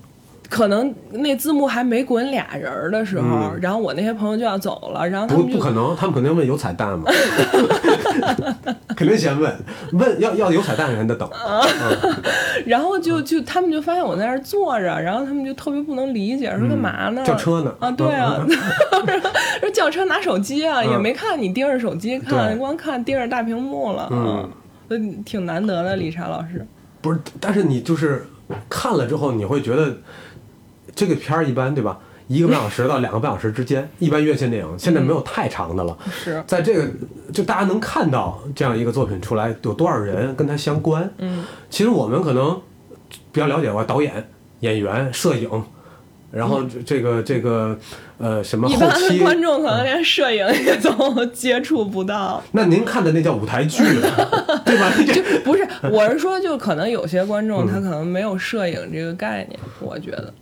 [0.52, 3.60] 可能那字幕还没滚俩人儿的时候，嗯。
[3.62, 7.06] 然后我那些朋友就要走了，然后他不们就不可能，他们肯定问有彩蛋吗？
[8.98, 9.52] 肯定先问，
[9.94, 11.28] 问要要有彩蛋人得等，
[12.68, 17.24] 然后就就他们就发现我在那儿坐着，然后他们就特别不能理解，说干嘛呢？
[17.24, 17.74] 嗯叫车呢。
[17.80, 18.46] 啊，对啊，
[19.62, 20.92] 说 叫车拿手机啊，嗯。
[20.92, 22.58] 也没看你盯着手机看，对。
[22.58, 24.50] 光看盯着大屏幕了，嗯。
[24.90, 26.68] 嗯，挺难得的，理查老师。
[27.02, 28.28] 不是，但是你就是
[28.70, 29.96] 看了之后，你会觉得
[30.96, 32.00] 这个片儿一般，对吧？
[32.28, 35.98] 一个半小时到两个半小时之间，一般院线电影现在没有太长的了。
[36.10, 36.88] 是在这个
[37.34, 41.12] 就大家能看到这样一个作品出来，有多少人跟它相关？
[41.18, 42.62] 嗯，其实我们可能
[43.34, 44.30] 比较了解吧，导演、
[44.62, 45.50] 演员、摄影，
[46.32, 47.78] 然后这这个这个
[48.18, 49.20] 呃什么后嗯一般的期。
[49.20, 52.42] 观众可能连摄影也都接触不到。
[52.54, 53.84] 那您看的那叫舞台剧，
[54.64, 54.90] 对吧？
[55.06, 60.34] 就不是，我是说，就可能有些观众嗯他可能没有摄影这个概念，我觉得。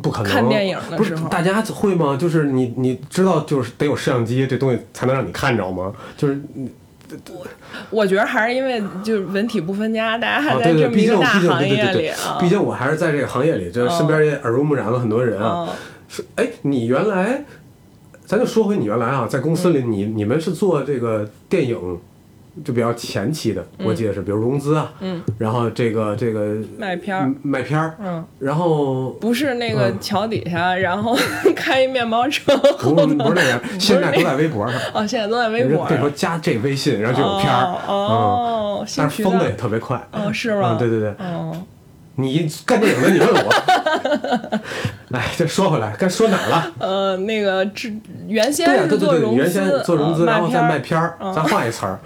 [0.00, 2.16] 不可能看电影的不是时候大家会吗？
[2.16, 5.92] 就是你你知道，就是得有摄像机这东西才能让你看着吗？
[6.16, 6.40] 就是
[7.30, 7.46] 我
[7.90, 12.38] 我觉得还是因为就是文体不分家，大家还啊，在对对，毕这么一个大竟毕竟行业里对对对啊。
[12.40, 15.66] 毕竟我还是在这个行业里，就身边也耳濡目染了很多人啊。
[15.68, 15.74] 嗯
[16.08, 17.44] 是哎，你原来，
[18.24, 21.98] 咱就说回你原来啊，在公司里，你你们是做这个电影。
[22.64, 31.16] 就比较前期的，我记得是，比如融资啊，嗯，然后这个这个卖片儿嗯卖片儿，嗯，然后不是那个嗯桥底下，然后
[31.54, 36.10] 开一面包车不是不是那样，现在都在微博上，哦，现在都在微博对说。
[36.10, 40.70] 加这微信，然后就有片儿，哦但是封的也特别快，哦，是吗？
[40.72, 41.54] 嗯，对对对，哦，
[42.14, 43.52] 你干电影的，你问我，
[45.12, 46.72] 哎，这说回来，该说哪儿了？
[46.78, 47.92] 呃，那个之
[48.26, 51.98] 原先对对对对，做融资，原先做融资，呃然后再卖片儿片儿，咱换一词儿。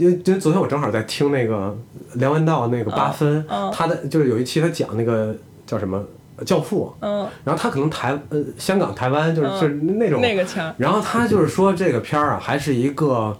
[0.00, 1.76] 因为因为昨天我正好在听那个
[2.14, 3.70] 梁文道那个八分，嗯。
[3.70, 5.36] 他的就是有一期他讲那个
[5.66, 6.02] 叫什么
[6.44, 13.36] 《教父》，嗯，然后他可能台呃香港台湾就是、就是那种那个腔，然后他就是说这个片儿啊，还是一个，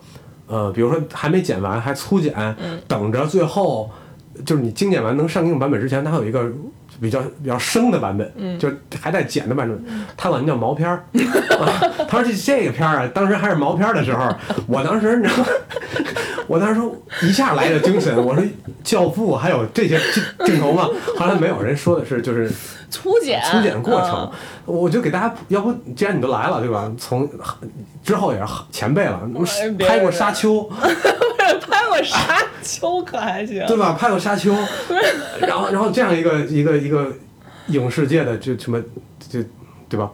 [0.47, 2.79] 呃，比如说还没剪完，还粗剪，嗯。
[2.87, 3.91] 等着最后
[4.45, 6.53] 就是你精简完能上映版本之前，它会有一个
[7.01, 8.69] 比较比较生的版本，嗯就
[9.01, 9.85] 还带剪的版本，
[10.17, 11.05] 他管那叫毛片儿。
[11.59, 14.29] 啊他说这这个片儿啊，当时还是毛片儿的时候，
[14.67, 15.47] 我当时你知道吗，
[16.49, 18.43] 我当时说一下来的精神，我说
[18.83, 20.89] 《教父》还有这些镜镜头吗？
[21.17, 22.51] 后来没有人说的是就是
[22.91, 24.31] 粗剪，粗剪过程
[24.67, 26.91] 嗯，我就给大家，要不既然你都来了，对吧？
[26.99, 27.29] 从
[28.03, 29.21] 之后也是前辈了，
[29.79, 30.55] 拍过《沙丘》，
[32.03, 33.65] 沙丘可还行？
[33.67, 33.93] 对吧？
[33.99, 34.53] 拍过《沙丘》，
[35.41, 37.13] 然后然后这样一个一个一个
[37.69, 38.81] 影视界的就什么
[39.19, 39.43] 就
[39.89, 40.11] 对吧？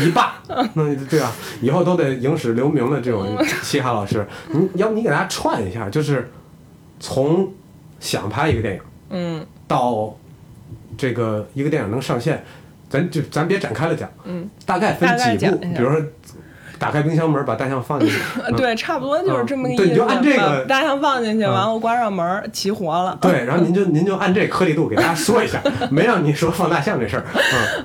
[0.00, 0.40] 一霸，
[0.74, 6.30] 那对啊，以后都得影史留名的这种嘻哈老师，你要不你给大家串一下，就是
[7.00, 7.52] 从
[7.98, 9.46] 想拍一个电影嗯。
[9.66, 10.14] 到
[10.98, 12.44] 这个一个电影能上线，
[12.90, 16.00] 咱就咱别展开了讲，嗯，大概分几步，比如说
[16.82, 19.84] 打开冰箱门把大象放进去， 嗯对，差不多就是这么个意思。
[19.84, 23.16] 对你就按这个把大象放进去，嗯完后关上门儿，齐活了。
[23.20, 27.24] 对，然后您就您就按这颗粒度给大家说一下， 没让你说放大象这事儿，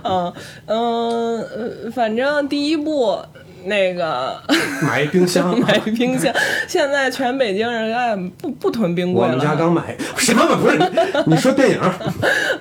[0.03, 0.33] 嗯，
[0.65, 1.47] 嗯嗯
[1.86, 3.19] 呃，反正第一步
[3.65, 4.36] 那个
[4.81, 6.33] 买一冰箱，买冰箱，
[6.67, 9.33] 现在全北京人哎不不囤冰柜了。
[9.33, 10.79] 我们家刚买什么不是？
[11.27, 11.79] 你说电影，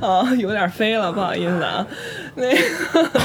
[0.01, 1.87] 啊，有点飞了，不好意思啊。
[2.37, 2.51] 那
[2.93, 3.21] 个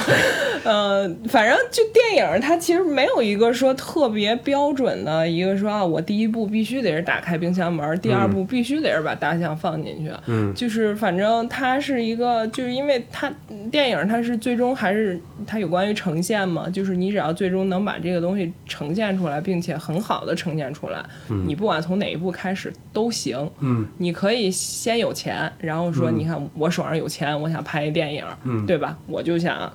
[0.63, 10.11] 呃，反正就电影，它其实没有一个说特别标准的一个说啊，我第一步必须得是打开冰箱门，第二步必须得是把大象放进去。
[10.27, 13.31] 嗯，就是反正它是一个，就是因为它
[13.71, 21.03] 电影它是最终还是它有关于呈现嘛，就是你只要最终能把这个东西呈现出来，并且很好的呈现出来，
[21.47, 23.49] 你不管从哪一步开始都行。
[23.61, 28.95] 嗯，你可以先有钱，然后说，你看我手上有钱，我想拍一电影，嗯对吧？
[29.07, 29.71] 我就想，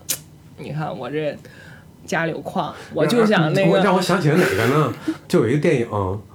[0.58, 1.36] 你看我这
[2.04, 4.92] 家里有矿，我就想那个让我想起了哪个呢？
[5.28, 5.88] 就有一个电影，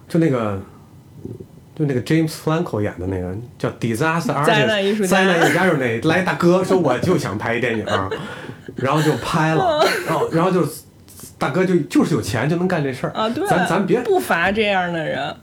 [0.07, 0.61] 就那个。
[1.73, 7.85] 就那个 James Franco 演的那个叫《Disaster Artist》，灾难艺术家灾难艺术家就是那来大哥说我就想拍一电影，
[8.75, 10.67] 然后就拍了，然后然后就
[11.39, 15.33] 大哥就就是有钱就能干这事儿啊，对，咱咱别不乏这样的人，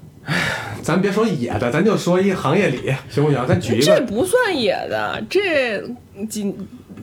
[0.83, 3.45] 咱别说野的，咱就说一行业里行不行？
[3.49, 5.83] 咱举一个这，不算野的，这
[6.29, 6.55] 几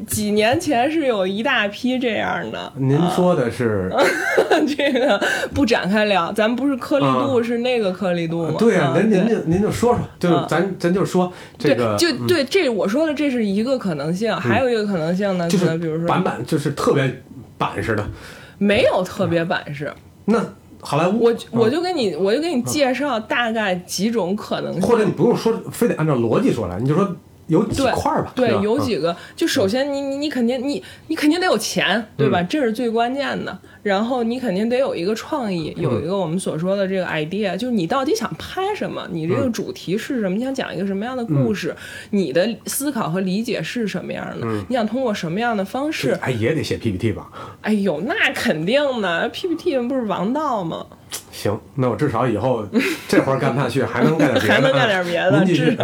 [0.07, 2.71] 几年前是有一大批这样的。
[2.75, 3.91] 您说的是
[4.77, 5.21] 这个
[5.53, 8.55] 不展开聊，咱不是颗粒度，是那个颗粒度吗？
[8.57, 17.21] 对呀、啊您您就您就说说，就是嗯咱咱就说这个，对，就对，这我说的这是一个可能性，还有一个可能性呢，就是比如说板板就是特别
[17.57, 18.05] 板式的。
[18.57, 19.91] 没有特别板式，
[20.25, 20.41] 那
[20.79, 21.37] 好莱坞，我嗯。
[21.51, 27.13] 我就给你我就给你介绍大概几种可能性，或者你不用说，非得按照逻辑说来，你就说
[27.47, 28.33] 有几对块儿吧。
[28.35, 32.41] 对有几个，就首先你你你肯定你你肯定得有钱，对吧？
[32.43, 33.57] 这是最关键的。
[33.83, 41.75] 然后你肯定得有一个创意，有一个我们所说的这个 idea，就是你到底想拍什么，你这个主题是什么，你想讲一个什么样的故事，
[42.09, 46.17] 你的思考和理解是什么样的，你想通过什么样的方式？
[46.21, 47.29] 哎也得写 PPT 吧？
[47.61, 50.83] 哎呦，那肯定的，PPT 不是王道吗？
[51.35, 52.65] 行，那我至少以后
[53.09, 55.83] 这活儿干不下去，还能干点别的，还能干点别的至少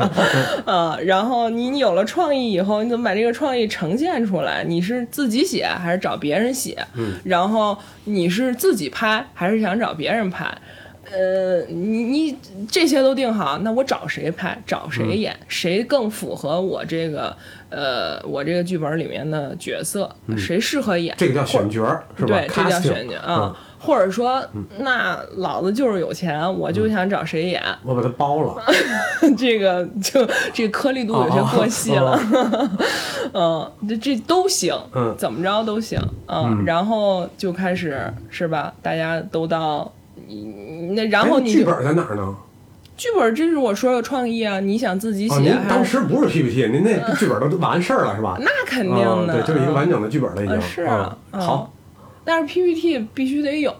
[0.66, 4.64] 啊，然后你你有了创意以后，你怎么把这个创意呈现出来？
[4.64, 6.78] 你是自己写还是找别人写？
[6.96, 10.50] 嗯，然后你是自己拍还是想找别人拍？
[11.12, 12.38] 呃，你你
[12.70, 17.36] 这些都定好，那我找谁拍，找谁演，谁更符合我这个
[17.70, 21.14] 呃我这个剧本里面的角色，谁适合演？
[21.18, 22.40] 这个叫选角儿是吧？
[22.40, 23.54] 对，这叫选角啊。
[23.84, 24.40] 或者说，
[24.78, 28.56] 那老子就是有钱，我就想找谁演，我把它包了，
[29.36, 32.20] 这个就这颗粒度有些过细了，
[33.34, 35.16] 嗯， 这这都行，嗯。
[35.18, 38.72] 怎么着都行，嗯，然后就开始是吧？
[38.84, 39.92] 大家都到，
[40.30, 42.36] 嗯那然后你剧本在哪儿呢？
[42.98, 45.58] 剧本，这是我说的创意啊，你想自己哦，写您？
[45.68, 48.38] 当时不是 PPT，您那剧本都完事儿了是吧？
[48.40, 50.56] 那肯定的，啊对，就是一个嗯完整的剧本了已经。
[50.56, 51.72] 呃是啊嗯好，
[52.24, 53.74] 但是 PPT 必须得有，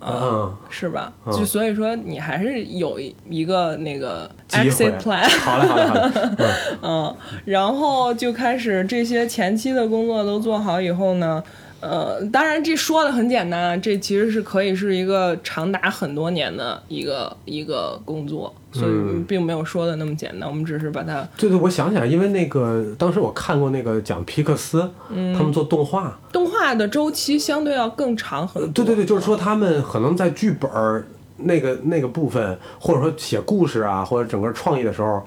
[0.00, 1.12] 嗯，是吧？
[1.26, 1.32] 嗯。
[1.32, 6.10] 就所以说你还是有一一个那个 exit plan，好嘞，好嘞，好嘞，
[6.82, 7.06] 嗯。
[7.06, 11.42] 嗯，然后就开始这些前期的工作都做好以后呢，
[11.84, 25.34] 呃，当然这说的很简单啊，这其实是可以是一个长达很多年的一个一个工作，所以嗯并没有说的那么简单，我们只是把它对对，我想起来，因为那个当时我看过那个讲皮克斯，嗯。
[25.34, 28.72] 他们做动画，动画的周期相对要更长很多。
[28.72, 31.04] 对对对，就是说他们可能在剧本儿
[31.38, 35.22] 那个那个部分，或者说写故事啊，或者整个创意的时候，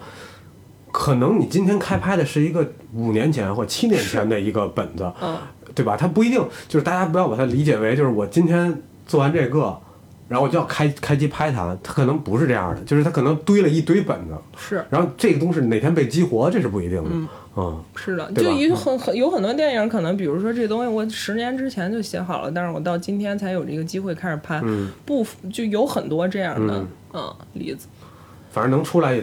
[0.93, 5.37] 可能你今天开拍的是一个五年前或七年前的一个本子，嗯，
[5.77, 5.95] 对吧？
[5.95, 9.77] 它不一定就是大家不要把它理解为就是我今天做完这个。
[10.29, 17.09] 然后我就要开开机拍它，它可能不是这样的，就是它可能堆了一堆本子，是然后这个东西哪天被激活，这是不一定的。
[17.55, 27.87] 嗯是的，就有很很有很多电影，可能比如说这东西我十年之前就写好了，但是我到今天才有这个机会开始拍，嗯，不就有很多这样的嗯嗯例子。
[28.51, 29.17] 反正能出来，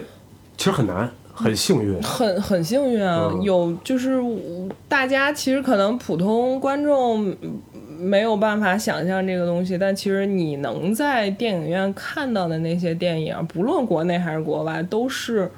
[0.57, 2.01] 其实很难，很幸运。
[2.01, 4.39] 很很幸运啊，嗯有就是我
[4.87, 7.61] 大家其实可能普通观众嗯
[7.99, 15.49] 没有办法想象这个东西，但其实你能在电影院看到的那些电影，不论国内还是国外，都是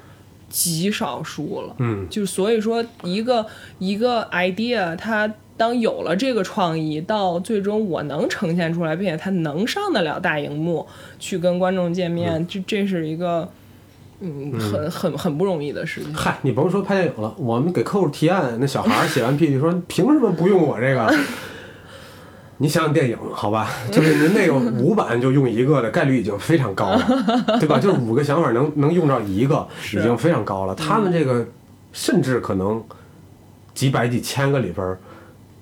[0.48, 1.74] 极少数了。
[1.78, 3.44] 嗯就所以说，一个
[3.78, 10.86] 一个 idea，它当有了这个创意，到最终我能呈现出来，并且它能上得了大荧幕，
[11.18, 13.48] 去跟观众见面，这这是一个
[14.20, 16.12] 嗯很很很不容易的事情。
[16.14, 21.08] 嗨，你甭说拍电影了，我们给客户提案，那小孩儿写完 PPT 说凭什么不用我这个？
[22.60, 27.78] 你想想电影好吧，就是您那个 五版就用一个的概率已经非常高了，对吧？
[27.78, 30.74] 就是五个想法能能用着一个， 已经非常高了。
[30.74, 31.46] 他们这个
[31.92, 32.82] 甚至可能
[33.74, 34.98] 几百几千个里边儿，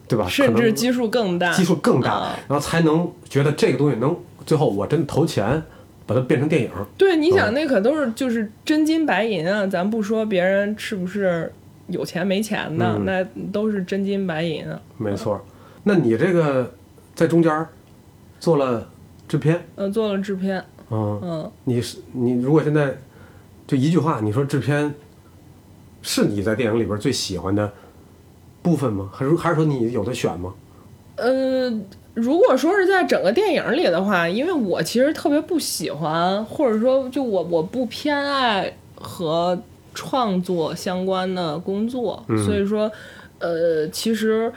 [0.09, 0.27] 对吧？
[0.27, 4.16] 甚至基数更大，基数更大啊，然后才能觉得这个东西能
[4.47, 5.62] 最后我真的投钱
[6.07, 6.71] 把它变成电影。
[6.97, 9.66] 对，你嗯想那可都是就是真金白银啊！
[9.66, 11.53] 咱不说别人是不是
[11.89, 14.80] 有钱没钱的，嗯那都是真金白银啊。
[14.97, 15.45] 没错，
[15.85, 16.72] 那你这个
[17.14, 17.68] 在中间儿
[18.39, 18.89] 做了
[19.26, 22.97] 制片，嗯，做了制片，嗯，嗯，你是你如果现在
[23.66, 24.95] 就一句话，你说制片
[26.03, 27.72] 是你在电影里边最喜欢的
[28.62, 29.11] 部分吗？
[29.12, 30.55] 还是还是说你有的选吗？
[31.16, 31.70] 呃，
[32.17, 39.62] 如果说是在整个电影里的话，因为我其实特别不喜欢，或者说就我我不偏爱和
[39.95, 42.91] 创作相关的工作，所以说，
[43.39, 44.53] 呃，其实。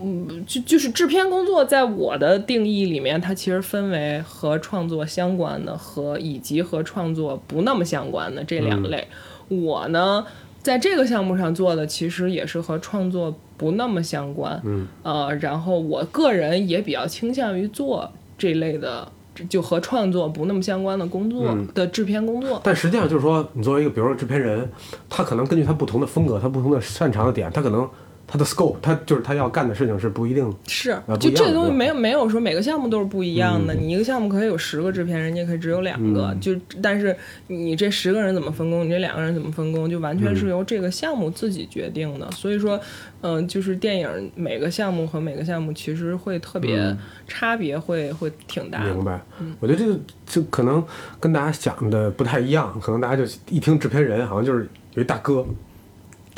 [0.00, 9.08] 嗯，就就是制片工作，在我的定义里面，它其实分为和创作相关的和以及和创作不那么相关的这两类。
[9.48, 10.24] 我呢，
[10.62, 19.06] 在这个项目上做的其实也是和创作不那么相关，嗯，呃，然后我个人也比较倾向于做这类的，
[19.50, 21.66] 就和创作不那么相关的工作嗯。
[21.74, 22.60] 的制片工作。
[22.64, 24.66] 但实际上就是说，你作为一个比如说制片人，
[25.10, 27.86] 他可能根据他不同的风格，他不同的擅长的点，他可能
[28.30, 30.54] 他的 scope，他就是他要干的事情是不一定。
[30.66, 33.74] 是不，就这个东西没有没有说每个项目都是不一样的。
[33.74, 37.16] 嗯你一个项目可以有十个制片人，你也可以只有两个，嗯就但是
[37.46, 42.30] 你这十个人怎么分工，你这两个人怎么分工，就完全嗯是由这个项目自己决定的。
[42.32, 42.78] 所以说，
[43.22, 48.94] 嗯、就是电影每个项目和每个项目其实会特别、嗯差别会会挺大的。
[48.94, 49.20] 明白，
[49.60, 50.82] 我觉得这个就可能
[51.20, 55.46] 跟大家想的不太一样，可能大家就一听制片人，好像就是有一大哥，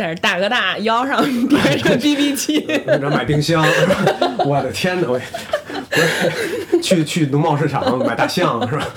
[0.01, 3.62] 带着大哥大腰上别着 BB 机，然后买冰箱，
[4.46, 5.20] 我的天哪，我
[5.90, 8.88] 不是去去农贸市场买大象是吧？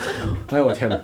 [0.52, 0.98] 哎呦我天哪，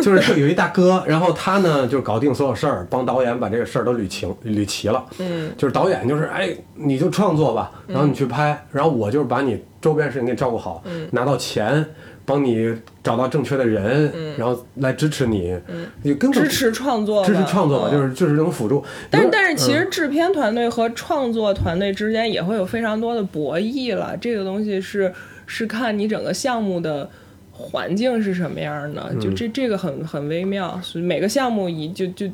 [0.00, 5.04] 就是有一大哥，然后他呢就是搞定所有事儿，帮导演把这个事儿都捋清捋齐了。
[5.18, 10.80] 嗯，就是导演就是哎，你就创作吧，然后你去拍，然后我就是把你周边事情给你照顾好，
[11.10, 11.84] 拿到钱。
[12.26, 15.54] 帮你找到正确的人，然后来支持你，
[16.02, 18.82] 你根本支持创作吧，支持创作就是就是这种辅助。
[19.10, 24.16] 但是但是，其实嗯制片团队和创作团队之间也会有非常多的博弈了。
[24.16, 25.12] 这个东西是
[25.46, 27.08] 是看你整个项目的
[27.52, 32.26] 环境是什么样的，就嗯这这个很很微妙，所以每个项目一就就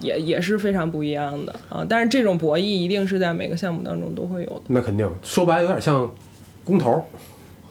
[0.00, 1.86] 也也是非常不一样的啊。
[1.88, 4.62] 但是这种博弈一定是在每个项目当中都会有的。
[4.66, 6.10] 那肯定说白了有点像
[6.64, 7.02] 公投，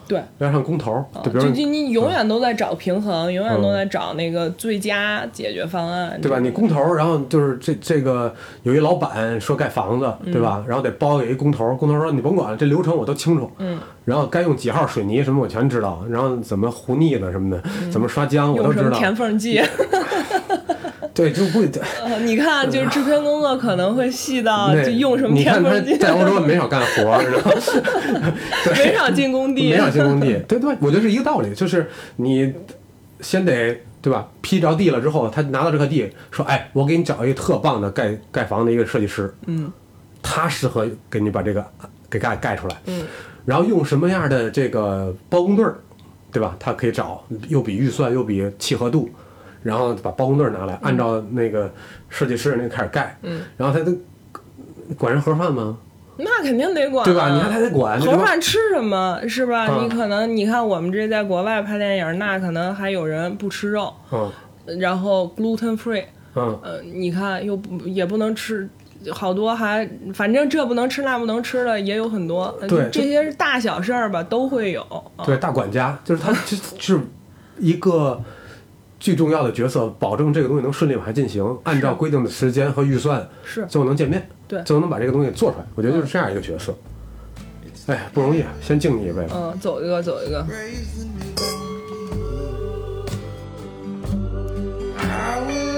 [0.09, 6.39] 对，有点像公投，啊就比如就就你永远都在找平衡，永远都在找那个最佳解决方案，对吧？
[6.39, 8.33] 你工头，然后就是这这个
[8.63, 10.65] 有一老板说盖房子，对吧？
[10.67, 18.97] 然后得包给一工头，工头说你甭管了，这流程我都清楚，嗯，然后该用几号水泥什么我全知道，然后怎么糊腻子什么的，怎么刷浆我都知道。
[18.97, 19.61] 填缝剂？
[21.19, 21.81] 对，就不对。
[22.01, 27.51] 呃你看，就是制片工作可能会细到就用什么你看他填缝剂，在欧洲没少干活儿，然后
[28.73, 32.53] 没少进工地，没少进工地， 对对，我觉得是一个道理，就是你
[33.19, 34.29] 先得对吧？
[34.41, 39.69] 批着地了之后，他拿到这块地，说，哎，我给你找一个特棒的盖盖房的一个设计师，嗯，
[40.21, 41.65] 他适合给你把这个
[42.09, 43.03] 给盖盖出来，嗯，
[43.45, 45.75] 然后用什么样的这个包工队儿，
[46.31, 46.55] 对吧？
[46.57, 49.09] 他可以找又比预算又比契合度，
[49.63, 51.71] 然后把包工队拿来，按照那个
[52.09, 53.91] 设计师那个开始盖，嗯，然后他都
[54.97, 55.77] 管人盒饭吗？
[56.17, 57.29] 那肯定得管啊，对吧？
[57.33, 59.67] 你看他得管，盒饭吃什么是吧？
[59.69, 64.29] 嗯你可能你看我们这在国外拍电影，那可能还有人不吃肉，嗯
[64.79, 66.03] 然后 gluten free，
[66.35, 68.67] 嗯，呃，你看又不也不能吃。
[69.13, 74.81] 好多还反正这不能吃那不能吃的也有很多，呃对这些是大小事儿吧都会有。
[75.15, 76.33] 啊对，大管家就是他，
[76.77, 76.99] 就是
[77.57, 78.21] 一个
[78.99, 85.65] 最重要的角色，保证这个东西能顺利往下进行，按照规定的时间和预算，是最后能见面，对最后能把这个东西做出来。
[85.75, 86.75] 我觉得就是这样一个角色。
[87.87, 89.33] 哎，不容易，啊，先敬你一杯吧。
[89.33, 90.45] 嗯，走一个走一个.
[95.01, 95.68] I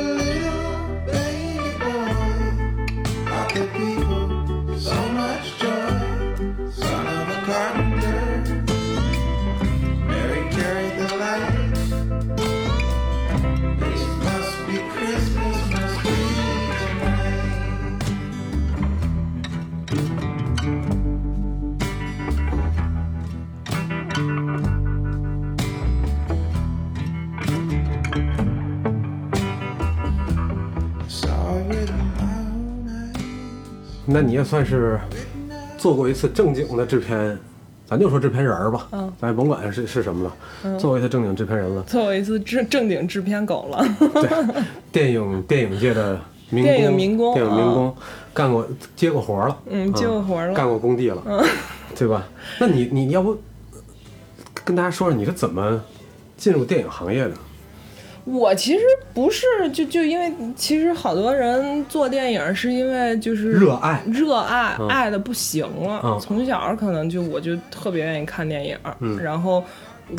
[34.11, 34.99] 那你也算是
[35.77, 37.37] 做过一次正经的制片，
[37.87, 40.23] 咱就说制片人儿吧，嗯咱也甭管是是什么
[40.63, 41.81] 了，做过一次正经制片人了。
[41.83, 43.85] 做一次正正经制片狗了。
[43.99, 47.95] 对， 电影电影界的民工，电影民工电影民工，
[48.33, 51.23] 干过接过活儿了，嗯接过活儿了嗯干过工地了，
[51.95, 52.27] 对吧？
[52.59, 53.37] 那你你要不
[54.65, 55.81] 跟大家说说你是怎么
[56.37, 57.31] 进入电影行业的？
[58.31, 58.79] 我其实
[59.13, 66.01] 不是，就就因为其实好多人做电影是因为就是热爱热爱、嗯爱的不行了。
[66.03, 69.63] 嗯从小可能就我就特别愿意看电影，嗯然后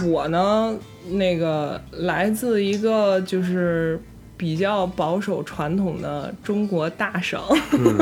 [0.05, 0.75] 我呢，
[1.11, 4.01] 那个来自一个就是。
[4.43, 7.41] 比较保守传统的中国大省，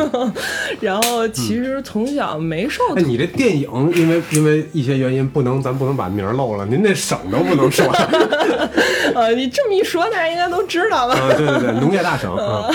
[0.81, 7.87] 然后其实从小没受嗯哎，你这电影因为因为一些原因不能，咱不能把名儿漏了，您那省都不能说。
[7.89, 8.09] 啊，
[9.15, 11.15] 呃，你这么一说，大家应该都知道吧？
[11.37, 12.71] 对对对，农业大省 啊，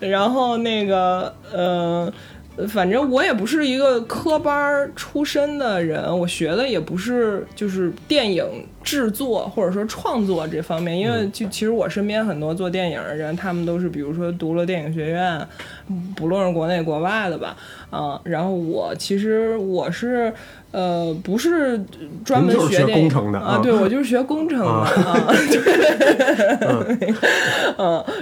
[0.00, 2.10] 然后那个呃，
[2.68, 8.46] 反正我也不是一个科班儿出身的人，我学的也不是就是电影
[8.88, 15.46] 制作或者说创作这方面，因为就其实我身边很多做电影的人，他们都是比如说读了电影学院，
[16.16, 17.54] 不论是国内国外的吧，
[17.90, 20.32] 啊、然后我其实我是。
[20.70, 21.82] 呃，不是
[22.22, 23.60] 专门学工程的啊，啊。
[23.62, 24.86] 对我就是学工程的啊。
[24.86, 25.24] 啊，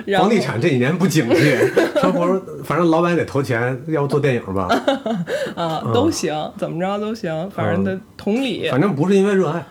[0.07, 1.57] 对， 房地产这几年不景气，
[2.01, 4.69] 说不如反正老板得投钱，要不做电影吧，
[5.59, 9.67] 啊，都行，怎么着都行，反正的同理，反正不是因为热爱，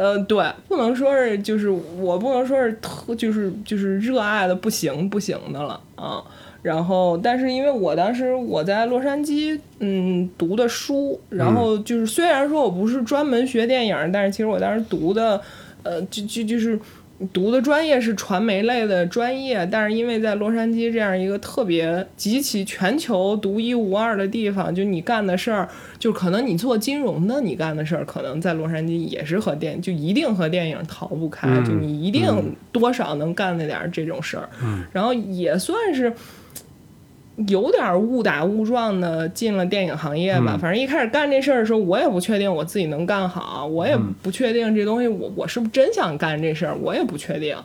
[0.00, 6.24] 呃，对，不能说是就是我不能说是特就是就是热爱的不行不行的了啊。
[6.62, 15.38] 然后，但是因为我当时我在洛杉矶，嗯，读的书，然后就是虽然说我不是专门学电影，但是其实我当时读的，
[15.82, 16.80] 呃，就就就是
[17.32, 25.68] 读的专业是传媒类的专业，但是因为在洛杉矶这样一个特别极其全球独一无二的地方，就你干的事儿，
[25.98, 36.12] 就可能你做金融的，你干的事儿，可能在洛杉矶也是和电，就一定和电影逃不开，嗯就你一定多少能干那点儿这种事儿，嗯然后也算是。
[37.48, 40.58] 有点误打误撞的进了电影行业吧，嗯。
[40.58, 47.56] 反正一开始干这事儿的时候，我也不确定我自己能干好，我也嗯不确定这东西我我是不是真想干这事儿，我也不确定。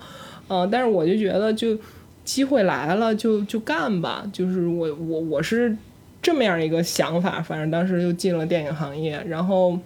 [0.47, 1.77] 嗯、但是我就觉得就
[2.23, 5.75] 机会来了就就干吧，就是我我我是
[6.21, 9.77] 这么样一个想法，反正当时就进了电影行业，然后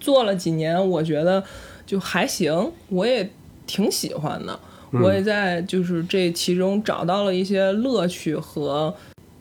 [0.00, 1.42] 做了几年，我觉得
[1.86, 3.28] 就还行，我也
[3.66, 4.58] 挺喜欢的，
[4.92, 8.94] 我也在就是这其中找到了一些乐趣和。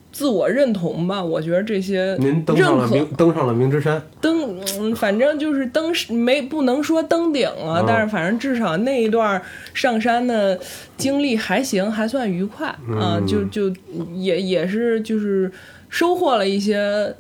[0.09, 7.85] 自我认同吧，我觉得这些您登上了登上了明之山，登，嗯，反正就是登没不能说登顶了，嗯。
[7.85, 9.39] 但是反正至少那一段
[9.75, 10.59] 上山的
[10.95, 13.71] 经历还行，还算愉快啊、嗯就就
[14.15, 15.51] 也也是就是
[15.87, 17.13] 收获了一些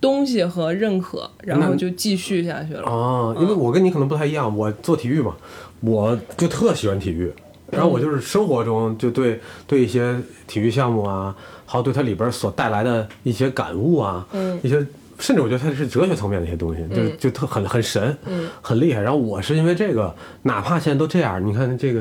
[0.00, 2.88] 东西和认可，然后就继续下去了。
[2.88, 5.36] 啊，因为我跟你可能不太一样，我做体育嘛，
[5.80, 7.30] 我就特喜欢体育，
[7.70, 10.16] 然后我就是生活中就对对一些
[10.46, 11.34] 体育项目啊，
[11.66, 14.84] 还有对它里边所带来的一些感悟啊，嗯一些
[15.18, 19.00] 甚至我觉得它是哲学层面的一些东西，就就特很很神，嗯很厉害。
[19.00, 22.00] 然后我是因为这个，哪怕现在都这样，你看这个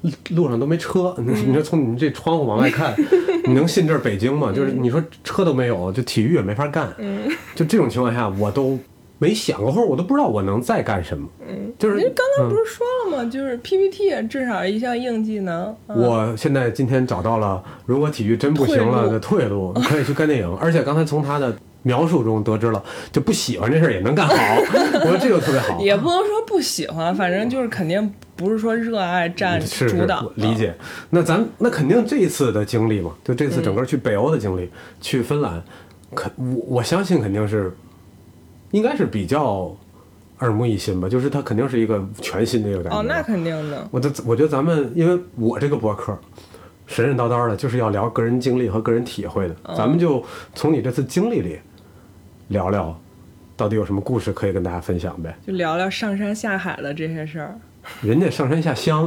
[0.00, 2.94] 路路上都没车，你说从你这窗户往外看，
[3.46, 4.50] 你能信这是北京吗？
[4.50, 7.30] 就是你说车都没有，就体育也没法干，嗯。
[7.54, 8.78] 就这种情况下，我都
[9.18, 11.28] 没想过，或者我都不知道我能再干什么。
[11.48, 13.30] 嗯，就是您刚才不是说了吗？
[13.30, 15.66] 就是 PPT 至少一项硬技能。
[15.86, 20.52] 啊我现在今天找到了，如果体育真不行了的退路，可以去干电影。
[20.60, 24.34] 而且刚才从他的描述中得知了，就不喜欢这事儿也能干好。
[25.00, 25.80] 我觉得这个特别好。
[25.80, 30.22] 也不能说不喜欢，反正就是肯定不是说热爱占主导。
[30.24, 30.74] 我理解。
[31.10, 34.68] 那咱那肯定这一次的经历嘛，就这次整个去北欧的经历，
[35.00, 35.62] 去芬兰，
[36.14, 37.72] 肯我我相信肯定是，
[38.74, 39.74] 应该是比较
[40.40, 41.08] 耳目一新吧。
[41.08, 42.98] 就是它肯定是一个全新的一个感觉。
[42.98, 43.86] 哦，那肯定的。
[43.90, 46.18] 我的我觉得咱们，因为我这个博客
[46.86, 49.54] 神神叨叨的，就是要聊个人经历和个人体会的。
[49.76, 50.22] 咱们就
[50.54, 51.58] 从你这次经历里
[52.48, 53.00] 聊聊，
[53.56, 55.34] 到底有什么故事可以跟大家分享呗？
[55.46, 57.58] 就聊聊上山下海的这些事儿。
[58.00, 59.06] 人家上山下乡，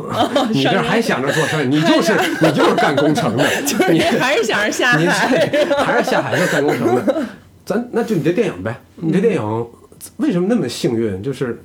[0.51, 5.47] 你这还想着做生意， 你就是你就是干工程的， 就你还是想着下海。
[5.47, 7.25] 这还是下海就干工程的。
[7.67, 9.67] 咱那就你这电影呗，你这电影
[10.15, 11.21] 为什么那么幸运？
[11.21, 11.61] 就是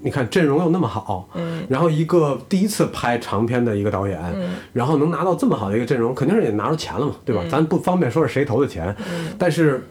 [0.00, 7.44] 你看阵容又那么好，嗯然后一个第一次拍长片的一个导演，嗯然后能拿到这么好的一个阵容，肯定是也拿着钱了嘛，对吧？
[7.48, 9.86] 咱不方便说是谁投的钱，嗯但是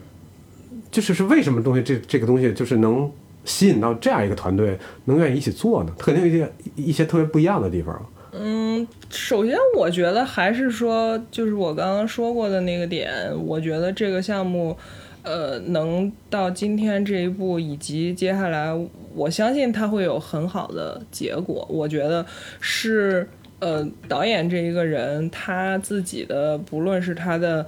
[0.91, 3.09] 就是是为什么东西这这个东西就是能
[3.45, 5.93] 吸引到这样一个团队，能愿意一起做呢？
[5.97, 8.05] 肯定有一些一些特别不一样的地方。
[8.35, 13.11] 嗯，首先我觉得还是说，就是我刚刚说过的那个点，
[13.45, 14.75] 我觉得这个项目，
[15.23, 18.71] 呃，能到今天这一步，以及接下来，
[19.15, 21.65] 我相信他会有很好的结果。
[21.69, 22.25] 我觉得
[22.61, 23.27] 是，
[23.59, 27.65] 呃，导演这一个人他自己的，不论是他的。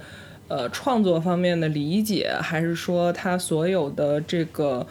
[0.48, 4.86] 呃，创作方面的理解，还是说他所有的这个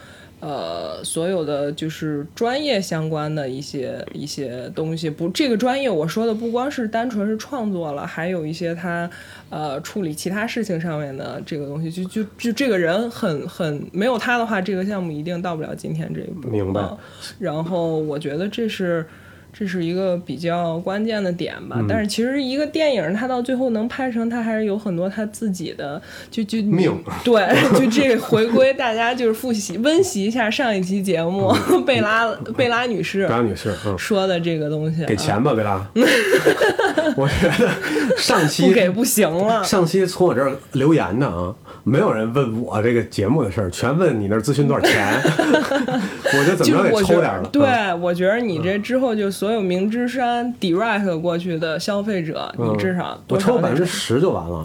[0.45, 9.09] 呃，所有的就是专业相关的一些一些东西，不，这个专业我说的不光是单纯是创作了，还有一些他
[9.49, 16.47] 呃处理其他事情上面的这个东西，就就就这个人很很没有他的话，这个项目一定到不了今天这一步。
[16.49, 16.97] 明白嗯
[17.39, 19.03] 然后我觉得这是。
[19.57, 26.91] 这是一个比较关键的点吧，嗯但是其实一个电影它到最后能拍成，它还是有很多它自己的，就就命
[27.23, 27.47] 对，
[27.79, 31.53] 就这个回归大家就是复习温习一下上一期节目，
[31.85, 35.87] 贝拉贝拉女士贝拉女士，嗯，说的这个东西，给钱吧，贝拉。
[37.15, 37.69] 我觉得
[38.17, 39.63] 上期不给不行了。
[39.63, 41.53] 上期从我这儿留言的啊，
[41.83, 45.13] 没有人问我这个节目的事儿，全问你那儿咨询多少钱。
[46.33, 47.43] 我就怎么着得，抽点儿了。
[47.43, 54.61] 嗯对，我觉得你这之后就所有明知山 direct 过去的消费者，嗯，你至少我抽百分之十就完了。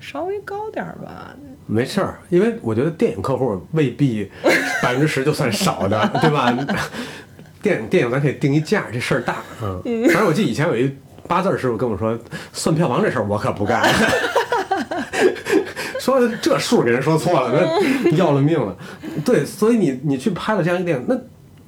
[0.00, 1.34] 稍微高点儿吧。
[1.66, 4.28] 没事儿，因为我觉得电影客户未必
[4.82, 6.52] 百分之十就算少的，对吧？
[7.62, 10.04] 电影电影咱可以定一价，这事儿大，嗯。
[10.06, 10.92] 反正我记得以前有一
[11.28, 12.18] 八字儿师傅跟我说，
[12.52, 13.82] 算票房这事儿我可不干。
[16.00, 17.52] 说这数给人说错了，
[18.04, 18.76] 那要了命了。
[19.24, 21.16] 对，所以你你去拍了这样一个电影，那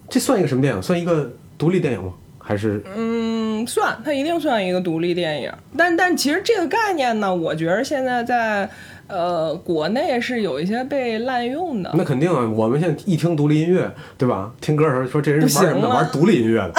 [0.08, 0.82] 这算一个什么电影？
[0.82, 2.12] 算一个独立电影吗？
[2.46, 5.50] 还是嗯，算，它一定算一个独立电影。
[5.76, 8.68] 但但其实这个概念呢，我觉得现在在
[9.06, 11.90] 呃国内是有一些被滥用的。
[11.94, 14.52] 那肯定啊，我们现在一听独立音乐，对吧？
[14.60, 15.88] 听歌的时候说这人玩什么的？
[15.88, 16.74] 玩独立音乐的，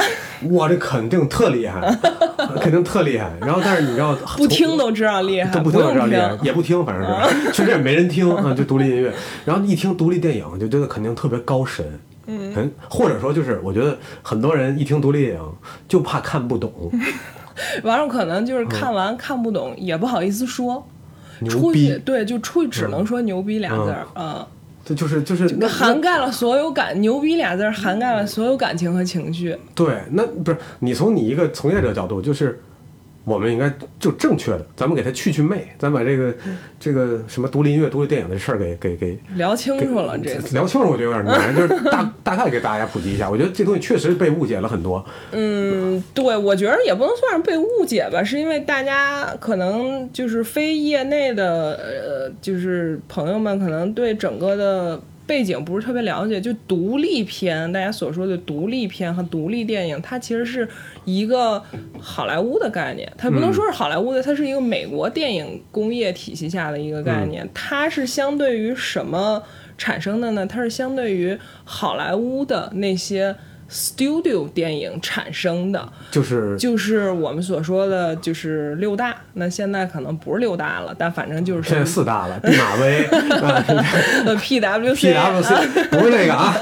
[0.56, 1.82] 哇，这肯定特厉害，
[2.62, 3.32] 肯定特厉害。
[3.42, 6.40] 然后，但是你知道， 不听都知道厉害，都不听都知道厉害，听。
[6.44, 7.06] 也不听，反正
[7.44, 9.12] 是 确实也没人听啊，就独立音乐。
[9.46, 11.84] 然后一听独立电影，就觉得肯定特别高深。
[12.28, 15.42] 嗯，或者说就是，我觉得很多人一听独立电影
[15.88, 16.72] 就怕看不懂，
[17.84, 20.86] 完了，可能就是看完看不懂，也不好意思说。
[21.50, 24.48] 出去，对，就出去只能说牛逼俩字儿啊。
[24.86, 29.58] 这就是就是那涵盖了所有感，牛逼俩字儿涵盖了所有感情和情绪。
[29.74, 32.62] 对，那不是你从你一个从业者角度，就是
[33.26, 36.34] 我们应该就正确的，咱们给他去去魅，咱把这个
[36.80, 43.30] 这个什么独立音乐、独立电影的事儿给给给聊清楚了这，聊清楚，我觉得有点难，就是大大概给大家普及一下。
[43.30, 45.04] 我觉得这东西确实被误解了很多。
[45.32, 56.40] 嗯，对，我觉得也不能算是被误解吧，是因为大家可能就是非业内的，呃，就是朋友们可能对整个的背景不是特别了解。
[56.40, 60.68] 就独立片，大家所说的独立片和独立电影，它其实是
[61.04, 61.64] 一个
[62.00, 67.50] 好莱坞的概念，它不能说是好莱坞的，它是一个美国电影工业体系下的一个概念。
[67.54, 69.42] 它是相对于什么
[69.78, 70.46] 产生的呢？
[70.46, 73.36] 它是相对于好莱坞的那些
[73.70, 79.16] studio 电影产生的，就是就是我们所说的就是六大。
[79.34, 83.64] 那现在可能不是六大了，但反正就是现在四大了， 毕马威、啊
[84.26, 86.56] 呃 PWC 啊 PWC 不是这个啊，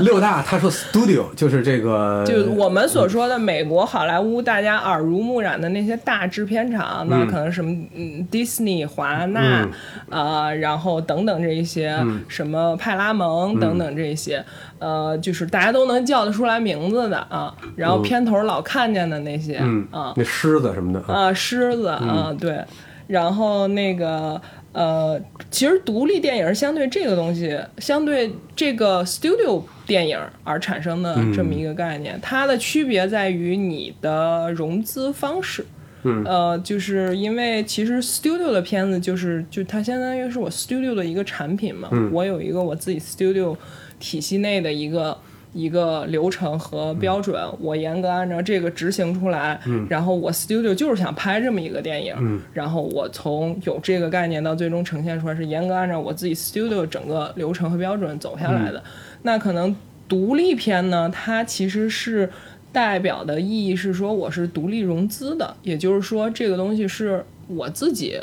[0.00, 9.68] 六大他说 studio 就是这个，就我们所说的美国好莱坞，大家耳濡目染的那些大制片厂，那可能什么嗯 Disney、华纳，
[10.08, 11.98] 呃，然后等等这一些，
[12.28, 14.44] 什么派拉蒙等等这一些，
[14.78, 22.62] 呃，就是大家都能叫得出来名字的啊，然后片头老看见的那些，嗯啊，那狮子什么的啊，啊，狮子啊，对，
[23.06, 24.40] 然后那个
[24.72, 25.20] 呃，
[25.50, 35.64] 其实独立电影相对这个东西，相对这个 studio 电影而产生的这么一个概念，它的区别在于你的融资方式。
[36.02, 36.24] 嗯。
[36.24, 43.56] 呃，就是因为其实 studio 的片子就是就它相当于是我 studio 的一个产品嘛，我有一个我自己 studio
[43.98, 45.16] 体系内的一个
[45.52, 58.82] 一个流程和标准，我严格按照这个执行出来，然后我 studio 就是想拍这么一个电影，然后我从有这个概念到最终呈现出来是严格按照我自己 studio 整个流程和标准走下来的。
[59.22, 59.74] 那可能
[60.08, 62.28] 独立片呢，它其实是
[62.72, 68.20] 代表的意义是说我是独立融资的，也就是说这个东西是我自己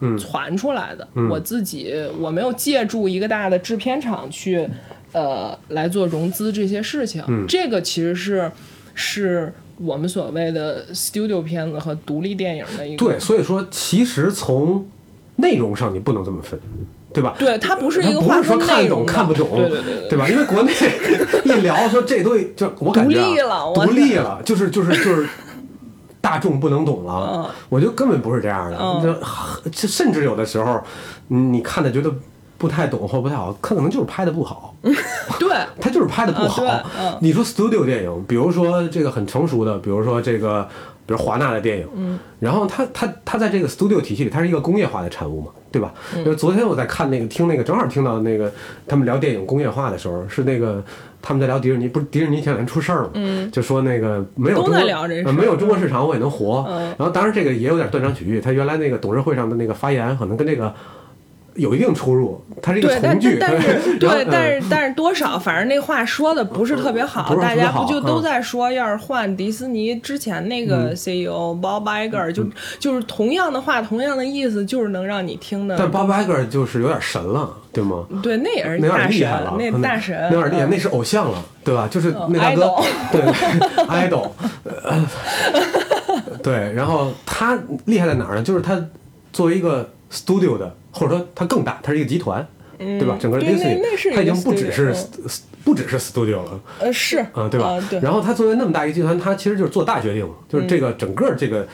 [0.00, 0.18] 嗯。
[0.18, 4.68] 传出来的，我自己我没有借助一个大的制片厂去
[5.14, 8.52] 呃来做融资这些事情，嗯这个其实是
[8.94, 14.86] 是我们所谓的 studio 片子和独立电影的一个对，所以说其实从
[15.36, 16.60] 内容上你不能这么分，
[17.12, 17.34] 对吧？
[17.38, 20.28] 对，它不是一个不是说看懂看不懂，对对对对吧？
[20.28, 20.72] 因为国内
[21.44, 25.26] 一聊说这东西，就我感觉、啊、独立了我独立了，就是就是就是
[26.20, 27.30] 大众不能懂了。
[27.34, 30.80] 嗯我觉得根本不是这样的，嗯就就甚至有的时候，
[31.30, 32.12] 嗯你看的觉得
[32.64, 34.74] 不太懂或不太好，可能就是拍的不好。
[35.38, 36.62] 对 他就是拍的不好。
[37.20, 40.66] 你说 studio 电影，比如说这个很成熟的，比如说这个，
[41.04, 45.92] 比如华纳的电影，嗯，然后它它它在这个 studio 体系里，它是一个工业化的产物嘛，对吧？
[46.16, 48.50] 因为昨天我在看那个听那个，正好听到那个
[48.88, 50.82] 他们聊电影工业化的时候，是那个
[51.20, 56.64] 他们在聊迪士尼，不是迪士尼前两天出事儿了，嗯，就说那个没有中国没有中国市场我也能活。
[56.68, 60.72] 嗯然后当然这个也有点断章取义，他原来那个董事会上的那个发言可能跟这个。
[61.54, 75.76] 有一定出入，它是一个从句，但但是 对，但嗯是但是多少，反正那话说的不是特别好，大家不就都在说，要是换迪士尼之前那个 CEO Bob Iger，就嗯就是同样的话，同样的意思，就是能让你听的。
[75.78, 78.04] 但 Bob Iger 就是有点神了，对吗？
[78.22, 81.86] 对，那也是那有大神点厉害了，，那大神，那有点厉害，嗯那是偶像了，对吧？
[81.90, 82.74] 就是那大哥
[83.12, 83.22] 对
[83.86, 84.30] idol，
[84.82, 85.08] 呃
[86.42, 88.42] 对，然后他厉害在哪儿呢？
[88.42, 88.78] 就是他
[89.32, 92.46] 作为一个 studio 的，或者说它更大，它是一个集团，
[92.78, 93.16] 对吧？
[93.20, 94.94] 整个嗯对 Disney 那那是一个他已经不只是
[95.64, 96.60] 不只是 studio 了。
[96.78, 97.66] 呃是啊，对吧？
[97.74, 101.66] 啊对，然后它作为那么大一个集团，它其实就是做大决定，就是这个整个这个。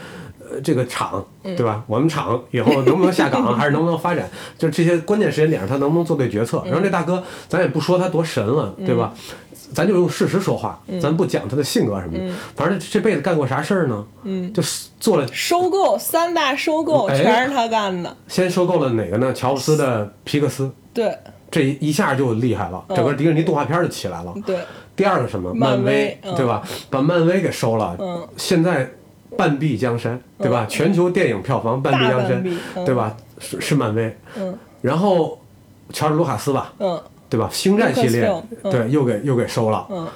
[0.53, 1.85] 呃，这个厂，嗯对吧？
[1.87, 6.61] 我们厂以后能不能下岗， 还是能不能发展，就是这些关键时间点上，他能不能做对决策？
[6.67, 9.15] 然后这大哥，咱也不说他多神了，对吧？
[9.75, 12.35] 咱就用事实说话，咱不讲他的性格什么的。
[12.55, 14.05] 反正这辈子干过啥事儿呢？
[14.25, 19.33] 嗯，就是做了，收购三大收购哎全是他干的，先收购了哪个呢？
[19.33, 21.17] 乔布斯的皮克斯，对。
[21.53, 24.33] 这一下就厉害了，整个迪士尼动画片就起来了。
[24.47, 24.57] 对，
[24.95, 25.53] 第二个什么？
[25.53, 26.63] 漫威对吧？
[26.89, 28.29] 把漫威给收了，嗯。
[28.37, 28.89] 现在
[29.37, 30.65] 半壁江山，对吧？
[30.71, 32.45] 全球电影票房半壁江山
[32.87, 33.17] 对吧？
[33.41, 34.57] 是是漫威，嗯。
[34.81, 35.41] 然后
[35.93, 37.49] 乔治卢卡斯吧，嗯对吧？
[37.51, 38.27] 星战系列
[38.65, 39.87] 嗯对，又给又给收了。
[39.89, 40.07] 嗯。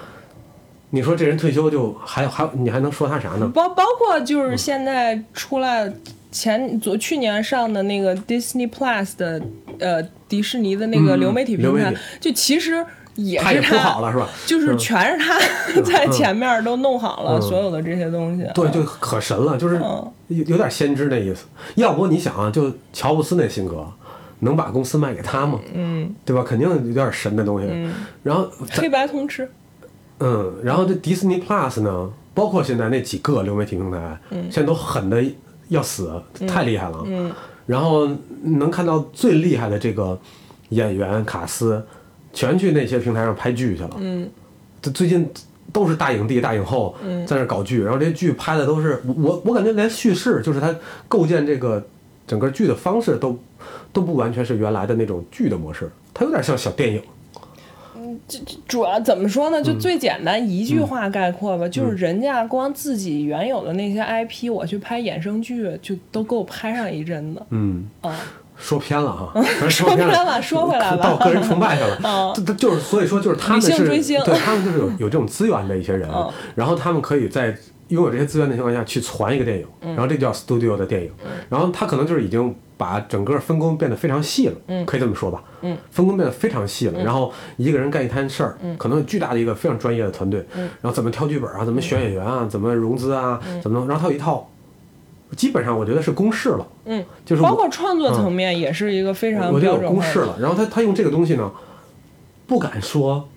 [0.90, 3.50] 你说这人退休就还还你还能说他啥呢？
[3.52, 5.92] 包包括就是现在出来
[6.30, 9.42] 前昨去年上的那个 Disney Plus 的
[9.80, 12.84] 呃迪士尼的那个嗯流媒体平台，就其实
[13.16, 14.28] 也是他也铺好了是吧？
[14.46, 15.40] 就是嗯全是他
[15.82, 18.48] 在前面都弄好了嗯所有的这些东西。
[18.54, 19.80] 对，就可神了，就是
[20.28, 21.46] 有点先知那意思。
[21.74, 23.84] 要不你想啊，就乔布斯那性格，
[24.44, 25.58] 能把公司卖给他吗？
[25.72, 26.44] 嗯，对吧？
[26.46, 27.68] 肯定有点神的东西。
[28.22, 29.50] 然后黑白通吃，
[30.20, 35.24] 嗯，然后这迪士尼 Plus 呢，包括现在那几个流媒体平台，现在都狠的
[35.68, 37.02] 要死，太厉害了。
[37.06, 37.32] 嗯，
[37.66, 38.08] 然后
[38.42, 40.18] 能看到最厉害的这个
[40.68, 41.84] 演员卡斯，
[42.32, 43.96] 全去那些平台上拍剧去了。
[43.98, 44.28] 嗯，
[44.82, 45.28] 这最近
[45.72, 46.94] 都是大影帝、大影后
[47.26, 50.74] 在那搞剧，然后这些剧拍的都是我我感觉连叙事，就是他
[51.08, 51.84] 构建这个
[52.26, 53.38] 整个剧的方式都
[53.92, 57.02] 都不完全是原来的那种剧的模式，它有点像小电影。
[57.96, 59.60] 嗯，这主要怎么说呢？
[59.60, 67.42] 嗯就最简单一句话概括吧，就是人家光自己原有的那些 IP，我去拍衍生剧，就都够拍上一阵子。
[67.50, 68.14] 嗯，啊，
[68.56, 71.98] 说偏了哈，说 说偏了说回来吧到个人崇拜去了。
[72.02, 77.56] 嗯这这就是所以说就是他们是追星对他们就是有有这种资源的一些人嗯，然后他们可以在
[77.88, 79.94] 拥有这些资源的情况下去传一个电影，嗯。
[79.94, 81.10] 然后这叫 studio 的电影，
[81.48, 94.48] 然后他可能就是已经把整个分工变得非常细了，可以这么说吧，嗯，分工变得非常细了，然后一个人干一摊事儿，可能有巨大的一个非常专业的团队，然后怎么挑剧本啊，怎么选演员啊，怎么融资啊，怎么弄，然后他有一套。
[95.36, 99.80] 基本上我觉得是公式了，嗯，就是包括创作层面也是一个非常我得有。
[99.80, 100.36] 公式了。
[100.38, 101.50] 然后他他用这个东西呢，
[102.46, 103.28] 不敢说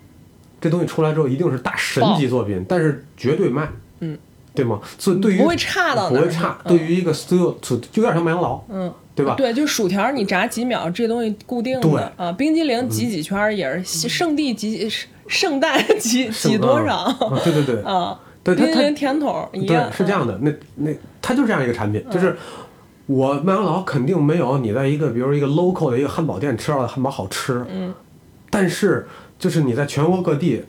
[0.60, 3.68] 这东西出来之后一定是大神级作品，但是绝对卖，
[3.98, 4.16] 嗯，
[4.54, 4.80] 对吗？
[4.98, 6.58] 所以对于不会差到不会差。
[6.64, 9.34] 嗯对于一个 studio，就有点像麦当劳，嗯，对吧？
[9.36, 12.32] 对，就薯条你炸几秒，这东西固定对的啊。
[12.32, 14.90] 冰激凌挤几圈也是圣地挤
[15.26, 18.18] 圣诞挤挤多少啊对对对， 啊？
[18.42, 20.38] 冰激凌甜筒一样对，是这样的。
[20.40, 20.90] 那那
[21.20, 22.36] 它就这样一个产品，就是
[23.06, 27.92] 我麦当劳肯定没有你在一个比如一个 local 的一个汉堡店吃到的汉堡好吃，嗯，
[28.50, 29.06] 但是
[29.38, 30.64] 就是你在全国各地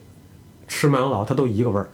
[0.68, 1.88] 吃麦当劳，它都一个味儿，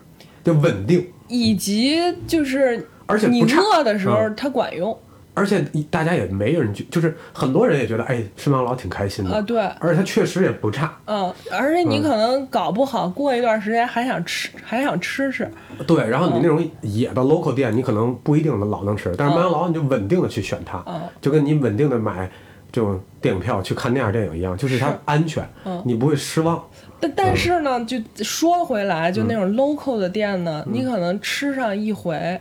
[0.45, 1.05] 就稳定。
[1.27, 4.97] 以及就是而且不差饿的时候嗯它管用
[5.33, 15.51] 而且大家也没人觉，就是很多人也觉得，哎，吃麦当劳挺开心的啊，对，而且它确实也不差，嗯，而且你可能搞不好过一段时间还想吃，还想吃吃，
[15.85, 16.07] 对。
[16.07, 22.31] 然后你那种野的 local 店，你可能不一定能老能吃，但是麦当劳你就稳定的去选它，嗯就跟你稳定的买
[22.71, 26.63] 这种电影票去看那样电影一样，就是它安全，嗯你不会失望。
[27.07, 32.39] 但但是呢，就说回来，就那种嗯 local 的店呢，你可能吃上一回，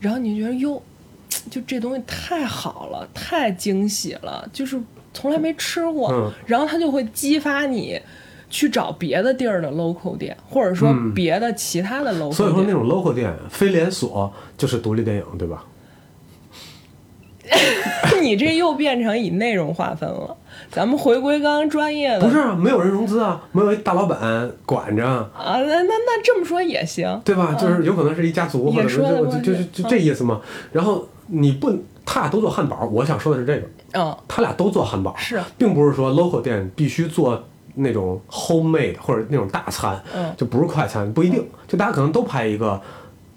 [0.00, 0.82] 然后你就觉得哟，
[1.50, 4.80] 就这东西太好了，太惊喜了，就是
[5.12, 8.00] 从来没吃过，嗯然后它就会激发你
[8.48, 12.32] 去找别的地儿的 local 店，或者说嗯别的其他的 local 店。
[12.32, 15.64] 所以说那种 local 店非连锁就是独立电影，对吧？
[18.22, 20.36] 你这又变成以内容划分了。
[20.70, 25.06] 咱们回归刚刚专业的，不是啊，没有人融资啊，没有一大老板管着。
[25.06, 25.30] 啊？
[25.36, 27.54] 那那那这么说也行，对吧？
[27.54, 30.40] 就是有可能是一家族，或者是就就就就这意思嘛。
[30.72, 31.72] 然后你不，
[32.04, 35.40] 他俩都做汉堡，我想说的是这个，嗯，他俩都做汉堡，是。
[35.56, 37.42] 并不是说 local 店必须做
[37.74, 40.32] 那种 homemade 或者那种大餐，嗯。
[40.36, 42.80] 就不是快餐，不一定，就大家可能都拍一个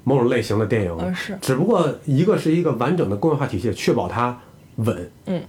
[0.04, 4.38] 某种类型的电影，只不过一个是一个完整的工业化体系，确保它
[4.78, 5.42] 稳，嗯，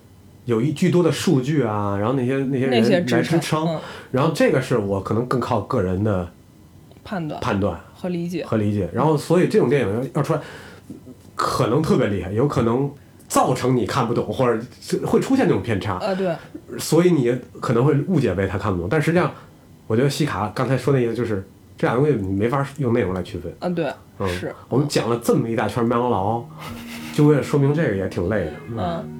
[0.51, 3.79] 有一巨多的数据啊，然后那些那些人来支撑，嗯
[4.11, 6.29] 然后这个是我可能更靠个人的
[7.05, 8.45] 判断判断和理解。
[8.45, 10.41] 和理解，然后所以这种电影要要出来，
[11.37, 12.91] 可能特别厉害，有可能
[13.29, 14.61] 造成你看不懂，或者
[15.07, 16.35] 会出现这种偏差，啊，对，
[16.81, 19.31] 所以你可能会误解为他看不懂，但实际上，
[19.87, 21.47] 我觉得西卡刚才说那意思就是
[21.79, 23.55] 这两个东西你没法用内容来区分。
[23.61, 23.89] 啊，对，
[24.19, 26.43] 嗯，是，我们讲了这么一大圈麦当劳，
[27.15, 28.53] 就为了说明这个也挺累的。
[28.77, 29.20] 嗯。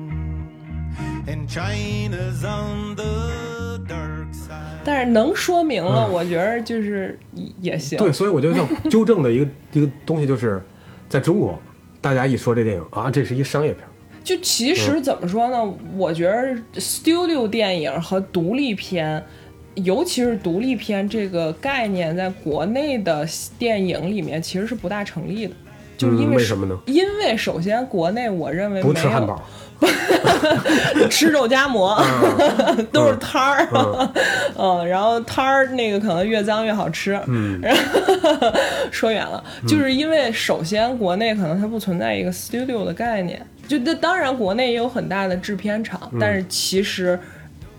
[4.83, 7.17] 但是能说明了，我觉得就是
[7.59, 7.97] 也行。
[7.99, 10.61] 对，所以我觉得要纠正的一个 一个东西就是，
[11.07, 11.59] 在中国，
[12.01, 13.85] 大家一说这电影啊，这是一商业片。
[14.23, 15.73] 就其实怎么说呢？
[15.97, 19.23] 我觉得 studio 电影和独立片，
[19.75, 23.27] 尤其是独立片这个概念，在国内的
[23.57, 25.53] 电影里面其实是不大成立的。
[25.97, 29.43] 就是因嗯为、为什么呢因为首先国内我认为不没有吃汉堡，
[31.09, 32.85] 吃肉夹馍，嗯。
[32.91, 33.67] 都是摊儿，
[34.57, 37.61] 嗯，然后摊儿那个可能越脏越好吃，嗯，
[38.91, 47.19] 说远了，就是因为首先国内可能它不存在一个 studio 的概念，就那当然国内也有很大的制片厂，但是其实。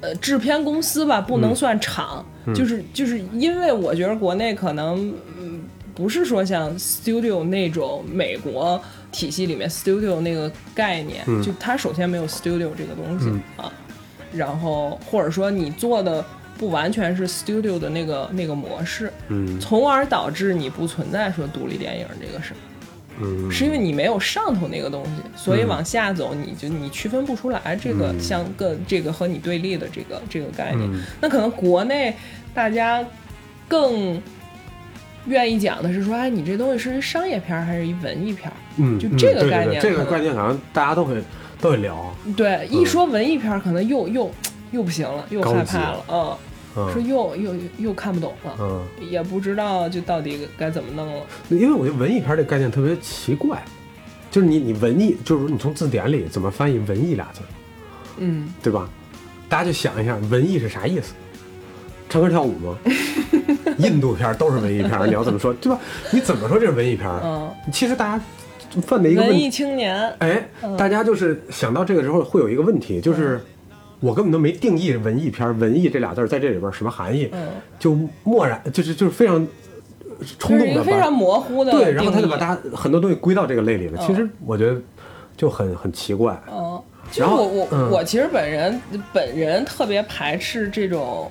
[0.05, 5.61] 呃，制片公司吧，不能算厂，就是就是因为我觉得国内可能，嗯，
[5.95, 8.83] 不是说像 studio 那种美国
[9.13, 13.71] 体系里面 studio 那个概念，就它首先没有 studio 这个东西、啊，
[14.33, 16.25] 然后或者说你做的
[16.59, 19.61] 不完全是 studio 的那个那个模式，嗯。
[19.61, 22.57] 从而导致你不存在说独立电影这个事儿。
[23.21, 30.91] 嗯，是因为你没有上头那个东西，所以往下走，你就你区分不出来这个相跟这个和你对立的这个这个概念。
[30.91, 31.05] 嗯。
[31.21, 32.17] 那可能国内
[32.55, 33.05] 大家
[33.69, 34.21] 更
[35.27, 38.57] 愿意讲的是说，哎，你这东西是一商业片儿还是一文艺片儿？
[38.77, 41.23] 嗯，就这个概念这个概念好像大家都会
[41.61, 42.15] 都会聊。
[42.37, 44.31] 对，一说文艺片儿，可能又又
[44.73, 46.37] 又不行了，又害怕了，嗯，
[46.93, 51.23] 说嗯又又又看不懂了，嗯，也不知道就到底该怎么弄了。
[51.51, 53.63] 因为我觉得文艺片这个概念特别奇怪，
[54.31, 57.41] 就是你你文艺，就是你从字典里怎么翻译“文艺”俩字，
[58.19, 58.89] 嗯，对吧？
[59.49, 61.13] 大家就想一下，文艺是啥意思？
[62.09, 62.77] 唱歌跳舞吗？
[63.83, 65.79] 印度片儿都是文艺片儿，你要怎么说，对吧？
[66.11, 67.21] 你怎么说这是文艺片儿？
[67.25, 68.25] 嗯，其实大家
[68.83, 73.41] 犯的一个问文艺，青年，哎，大家就是想到这个时候会有一个问题，就是
[74.01, 83.99] 我根本都没定义文艺片儿，文艺这俩字儿在这里边儿什么含义，嗯，就漠然，就是就是非常呃冲动的非常模糊的对，然后他就把大家很多东西归到这个类里了。
[84.01, 84.81] 嗯其实我觉得
[85.37, 86.41] 就很很奇怪。
[86.51, 86.81] 嗯，
[87.11, 88.81] 就是然后我我、嗯我其实本人
[89.13, 91.31] 本人特别排斥这种，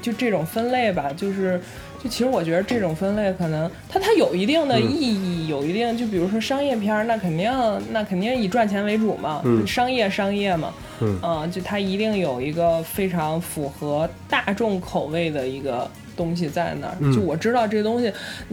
[0.00, 1.60] 就这种分类吧，就是。
[2.02, 7.52] 就其实我觉得这种分类可能它它有一定的意义，有一定就比如说商业片儿，那肯定
[7.92, 15.86] 那肯定以赚钱为主嘛，嗯商业商业嘛，嗯啊就它一定有一个非常符合大众口味的一个
[16.16, 16.96] 东西在那儿。
[17.00, 18.10] 嗯就我知道这东西，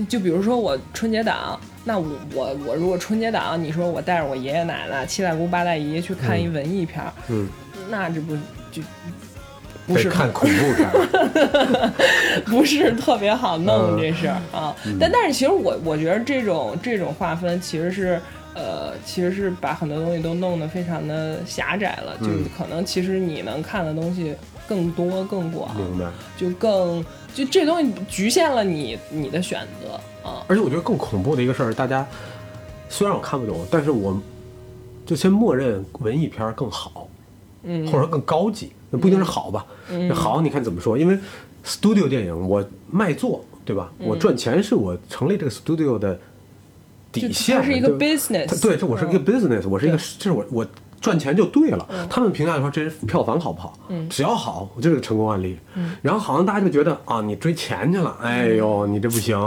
[0.09, 7.47] 就比如说我春节档，那我我我如果春节档，你说我带着我爷爷奶奶、七大姑八大姨去看一文艺片儿，嗯，
[7.89, 8.35] 那这不
[8.73, 8.81] 就
[9.88, 11.93] 不是看恐怖片儿。
[12.45, 14.75] 不是特别好弄嗯这事儿啊。
[14.99, 18.21] 但但是其实我我觉得这种这种划分其实是。
[18.59, 24.33] 呃，其实是把很多东西都弄得非常的狭窄了，就是嗯可能其实你能看的东西
[24.67, 26.05] 更多更广，明白。
[26.35, 29.93] 就更就这东西局限了你你的选择
[30.27, 30.43] 啊。
[30.47, 32.03] 而且我觉得更恐怖的一个事儿，大家
[32.89, 34.19] 虽然我看不懂，但是我
[35.05, 37.07] 就先默认文艺片儿更好，
[37.61, 39.65] 嗯或者说更高级，那不一定是好吧？
[39.91, 40.97] 嗯好，你看怎么说？
[40.97, 41.17] 因为
[41.65, 43.91] studio 电影我卖座，对吧？
[43.99, 46.19] 我赚钱是我成立这个 studio 的
[47.11, 50.67] 底线，它是一个对 business，它对，这我是一个嗯 business，我是一个，对这是我我
[51.00, 51.88] 赚钱就对了。
[52.10, 53.78] 他们评价说这是票房好不好？
[54.10, 55.58] 只要好，我就是个成功案例。
[56.02, 59.38] 然后好像大家就觉得啊，你追钱去了，哎呦，你这不行。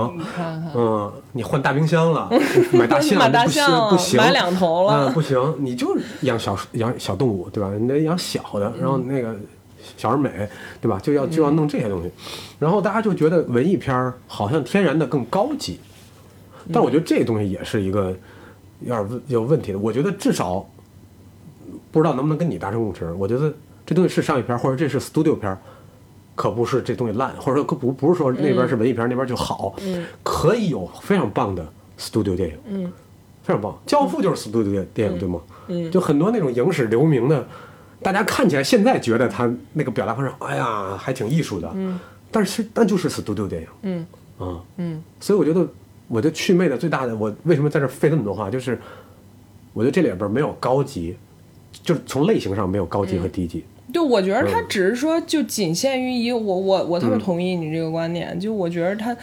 [0.75, 2.31] 嗯，你换大冰箱了，
[2.73, 7.71] 买大象买大不行象不行，买两头了嗯，不行，你就养小养小动物，对吧？
[7.79, 9.35] 你得养小的，然后那个
[9.97, 10.49] 小而美，
[10.81, 10.99] 对吧？
[11.03, 12.11] 就要就要弄这些东西，
[12.59, 15.81] 然后大家就觉得文艺片儿好像天然的更高级，
[16.73, 18.15] 但我觉得这东西也是一个
[18.81, 19.79] 有点问有问题的。
[19.79, 20.65] 我觉得至少
[21.91, 23.11] 不知道能不能跟你达成共识。
[23.13, 23.53] 我觉得
[23.85, 25.57] 这东西是商业片，或者这是 studio 片，
[26.35, 29.75] 可不是这东西烂，或者说可不不是说那边是文艺片儿，那边就好，
[30.23, 31.67] 可以有非常棒的
[31.99, 32.93] studio 电影，嗯。
[33.43, 33.77] 非常棒。
[33.87, 35.41] 教父就是 studio 电影，对吗？
[35.69, 35.91] 嗯。
[35.91, 37.45] 就很多那种影史留名的，
[38.03, 41.99] 大家看起来现在觉得他那个表达方式，哎呀，还挺艺术的，嗯。
[42.31, 44.07] 但是那就是 studio 电影，嗯。
[44.39, 45.03] 啊，嗯。
[45.21, 45.67] 所以我觉得，
[46.07, 48.79] 我觉得祛魅的最大的，我为什么在这儿费那么多话，就是
[49.73, 51.17] 我觉得这里边没有高级，
[51.83, 53.65] 就是从类型上没有高级和低级。
[53.93, 59.17] 对我觉得他嗯只是说，就仅限于一我我我特别同意你这个观点，就我觉得他，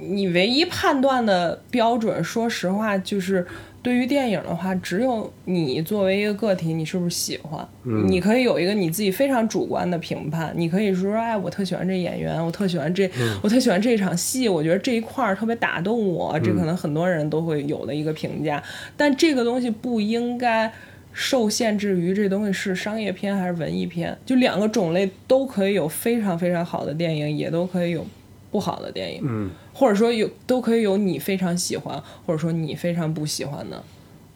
[0.00, 3.46] 你唯一判断的标准，说实话就是。
[3.84, 7.68] 对于电影的话，只有你作为一个个体，你是不是喜欢？
[7.82, 18.62] 嗯你可以有一个你自己非常主观的评判，你可以说，哎，我特喜欢这演员，我特喜欢这，嗯我特喜欢这场戏，我觉得这一块儿特别打动我，这可能很多人都会有的一个评价。
[18.96, 20.72] 但这个东西不应该
[21.14, 28.04] 受限制于这东西是商业片还是文艺片，就两个种类都可以有非常非常好的电影，也都可以有
[28.50, 33.82] 不好的电影，嗯，或者说有都可以有你非常喜欢，或者说你非常不喜欢的，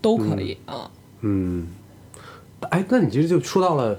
[0.00, 0.88] 都可以、啊。
[1.22, 1.66] 嗯，
[2.70, 3.98] 哎，那你其实就说到了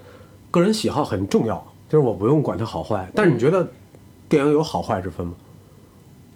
[0.50, 3.70] 个人喜好很重要，就是我不用管它好坏，但是你觉得
[4.30, 5.34] 电影有好坏之分吗？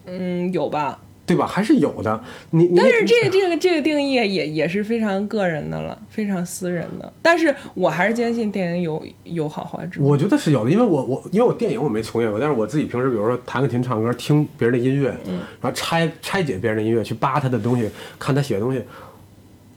[0.05, 0.99] 嗯，有吧？
[1.25, 1.47] 对吧？
[1.47, 2.21] 还是有的。
[2.51, 7.13] 你你但是这个这个这个定义也也是非常个人的了，非常私人的。
[7.21, 10.07] 但是我还是坚信电影有有好坏之分。
[10.07, 18.83] 我觉得是有的，因为我我因为我电影我没从业过，但是我自己平时比如说弹个琴、唱歌，听别人的音乐，嗯然后拆拆解别人的音乐，去扒他的东西，看他写的东西，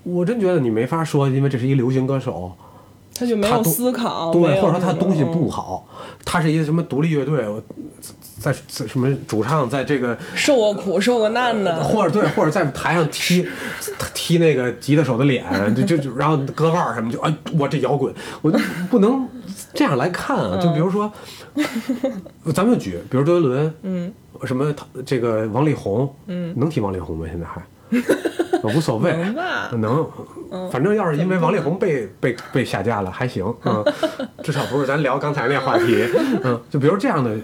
[0.03, 2.53] 我真觉得你没法说，因为这是一流行歌手，
[3.15, 5.89] 他就没有思考，对，或者说他东西不嗯好，
[6.25, 7.63] 他是一个什么独立乐队，我
[8.39, 13.47] 在在什么主唱在这个受过苦、受过难的，或者对， 或者在台上踢
[14.13, 15.45] 踢那个吉他手的脸，
[15.75, 18.13] 就就就然后割腕儿什么，就哎，我这摇滚，
[18.43, 18.59] 我就
[18.91, 19.27] 不能
[19.75, 20.61] 这样来看啊。
[20.61, 21.13] 就比如说，
[22.55, 24.13] 咱们举，比如周杰伦，嗯，
[24.45, 27.27] 什么这个王力宏，嗯，能提王力宏吗？
[27.29, 27.63] 现在还？
[28.63, 29.71] 我 无所谓，能吧？
[29.73, 33.85] 能，反正要是因为王力宏被被被下架了，还行，嗯，
[34.43, 36.05] 至少不是咱聊刚才那话题，
[36.43, 37.37] 嗯，就比如这样的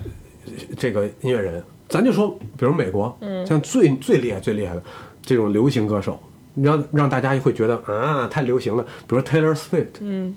[0.77, 4.83] 这个音乐人，咱就说，比如美国，嗯，像最最厉害最厉害的
[5.23, 6.19] 这种流行歌手，
[6.55, 10.35] 让让大家会觉得啊太流行了，比如 Taylor Swift，嗯。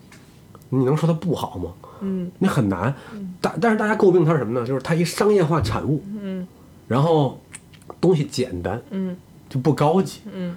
[0.70, 1.72] 你能说他不好吗？
[2.02, 2.30] 嗯。
[2.40, 2.94] 你很难，
[3.40, 4.66] 但但是大家诟病他是什么呢？
[4.66, 6.46] 就是他一商业化产物，嗯。
[6.88, 7.40] 然后
[8.02, 9.16] 东西简单，嗯
[9.50, 10.56] 就不高级，嗯。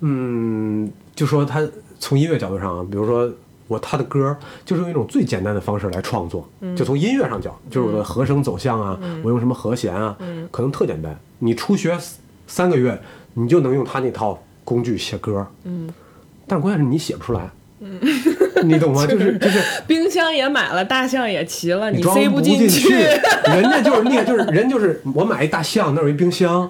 [0.00, 1.66] 嗯，就说他
[1.98, 3.32] 从音乐角度上啊，比如说
[3.68, 6.46] 我他的歌，就是用一种最简单的方式来创作，
[6.76, 10.14] 就从音乐上讲，就是我的和声走向啊，我用什么和弦啊，
[10.50, 11.18] 可能特简单。
[11.38, 11.98] 你初学
[12.46, 13.00] 三个月，
[13.32, 15.88] 你就能用他那套工具写歌，嗯，
[16.46, 17.50] 但关键是你写不出来，
[18.68, 19.06] 你懂吗？
[19.06, 22.88] 就是就是冰箱也买了，大象也骑了，你塞不进去，
[23.46, 26.60] 人家就是那个，就是人就是我买一大象，那儿有一冰箱，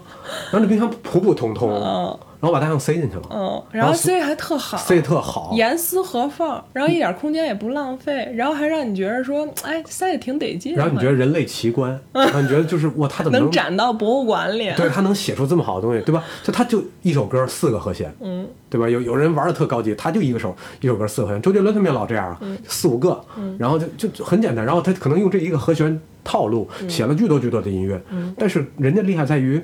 [0.51, 14.71] 然后这冰箱普普通通，嗯然后把大象塞进去了，嗯，然后塞还特好，塞得特好，严丝合缝，然后一点空间也不浪费，然后还让你觉得说，哎，塞的挺得劲，然后你觉得人类奇观， 然后你觉得就是哇，他怎么能展到博物馆里？
[14.77, 16.23] 对他能写出这么好的东西，对吧？
[16.43, 18.47] 就他就一首歌四个和弦，嗯。
[18.69, 18.91] 对吧？
[18.91, 21.41] 有有人玩的特高级，他就一个手一首歌四个和弦。
[21.41, 22.59] 周杰伦他们也老这样啊，嗯。
[22.67, 23.19] 四五个，
[23.57, 26.91] 然后就就就很简单，然后他可能用这一个和弦套路嗯。
[26.91, 27.99] 写了巨多巨多的音乐，
[28.37, 29.63] 但是人家厉害在于，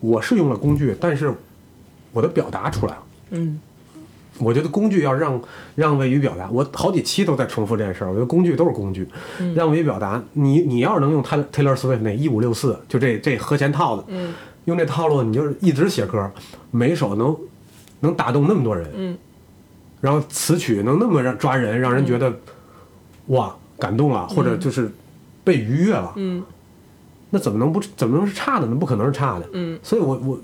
[0.00, 1.34] 我是用了工具，但是
[2.16, 3.02] 我的表达出来了。
[3.32, 3.60] 嗯
[4.38, 5.40] 我觉得工具要让
[5.74, 8.08] 让位于表达，我好几期都在重复这件事儿。
[8.08, 9.06] 我觉得工具都是工具，
[9.38, 10.22] 嗯让位于表达。
[10.32, 16.30] 你你要是能用 Taylor Swift 那一五六四，就这这和弦套子，嗯用这套路，你就是一直写歌，
[16.70, 17.36] 每一首能
[18.00, 19.18] 能打动那么多人，嗯
[20.00, 22.34] 然后词曲能那么让抓人，让人觉得、
[23.28, 24.90] 哇感动了，或者就是
[25.44, 26.42] 被愉悦了，嗯
[27.30, 28.74] 那怎么能不怎么能是差的呢？
[28.76, 30.38] 不可能是差的，嗯所以我我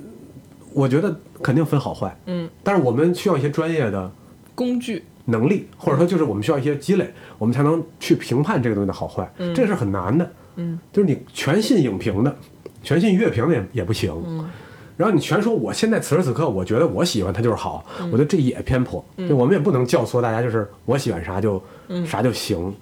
[0.73, 4.11] 我觉得肯定分好坏，嗯，但是我们需要一些专业的。
[4.55, 9.29] 工具，能力，或者说就是我们需要一些积累，我们才能去评判这个东西的好坏。
[9.55, 10.31] 这个是很难的。
[10.57, 12.37] 嗯，就是你全信影评的，
[12.83, 14.13] 全信乐评的也也不行。
[14.27, 14.49] 嗯
[14.95, 19.03] 然后你全说我现在此时此刻我觉得我喜欢它就是好，嗯我觉得这也偏颇。
[19.27, 22.73] 就我们也不能教唆大家就是我喜欢啥就、嗯啥就行。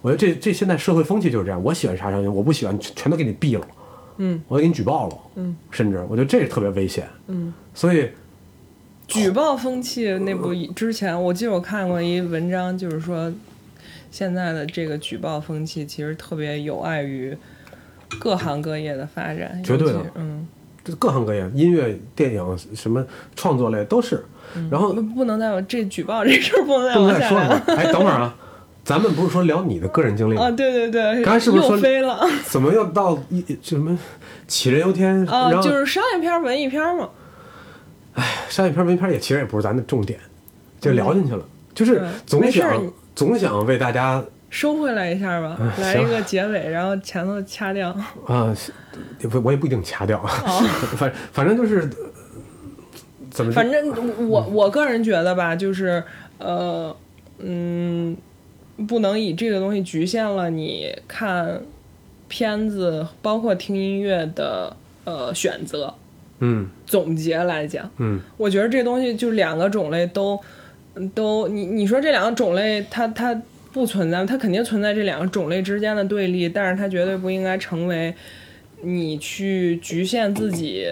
[0.00, 3.66] 我觉得这这现在社会风气就是这样，我喜欢啥啥行，我不喜欢全全都给你毙了。
[4.18, 5.18] 嗯，我给你举报了。
[5.36, 7.08] 嗯，甚至我觉得这特别危险。
[7.26, 8.10] 嗯，所以
[9.06, 13.32] 举报风气那部之前，我记得我看过一文章，就是说
[14.10, 17.36] 现在的这个举报风气其实特别有碍于
[18.20, 20.46] 各行各业的发展，绝对的嗯，
[20.84, 23.04] 这各行各业，音乐、电影什么
[23.34, 24.24] 创作类都是。
[24.70, 27.62] 然后不不能再有这举报这事儿不能再说了吗？
[27.66, 28.34] 哎，等会儿啊，
[28.88, 30.44] 咱们不是说聊你的个人经历吗？
[30.44, 30.50] 啊！
[30.50, 32.26] 对对对，刚才是不是说又飞了？
[32.46, 33.98] 怎么又到一什么
[34.48, 35.26] 杞人忧天？
[35.26, 37.10] 啊，就是商业片、文艺片嘛。
[38.14, 38.24] 哎。
[38.48, 40.18] 商业片、文艺片也其实也不是咱的重点，
[40.80, 42.82] 就聊进去了，就是总想
[43.14, 47.94] 总想为大家收回来一下吧，来一个结尾，然后前头掐掉。
[48.26, 48.72] 啊，是
[49.20, 50.64] 也不我也不一定掐掉，哦
[50.96, 51.90] 反反正就是呃
[53.30, 56.02] 怎么说反正我我个人觉得吧，就是
[56.38, 56.96] 呃
[57.40, 58.16] 嗯，
[58.86, 61.60] 不能以这个东西局限了你看
[62.28, 65.94] 片子，包括听音乐的呃选择。
[66.40, 70.38] 嗯总结来讲，嗯我觉得这东西就两个种类都
[71.12, 78.14] 都你你说这两个种类它它不存在，它肯定存在这两个种类之间的对立，但是它绝对不应该成为
[78.82, 80.86] 你去局限自己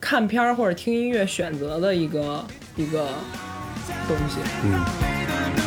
[0.00, 2.44] 看片儿或者听音乐选择的一个
[2.76, 3.08] 一个
[4.06, 4.38] 东西。
[4.62, 5.65] 嗯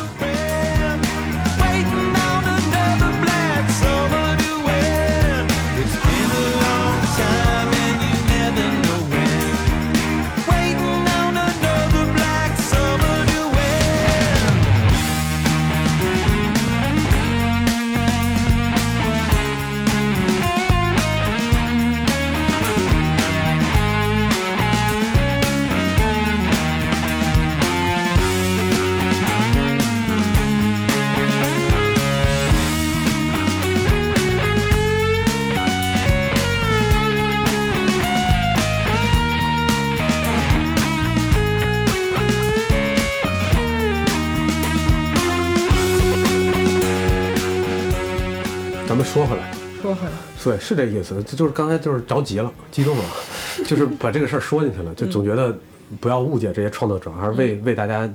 [49.12, 49.42] 说回来，
[49.82, 50.12] 说回来，
[50.44, 53.04] 对，是这意思，这就是刚才就是着急了，激动了，
[53.66, 55.52] 就是把这个事儿说进去了，就总觉得
[55.98, 58.08] 不要误解这些创作者，还是为、为大家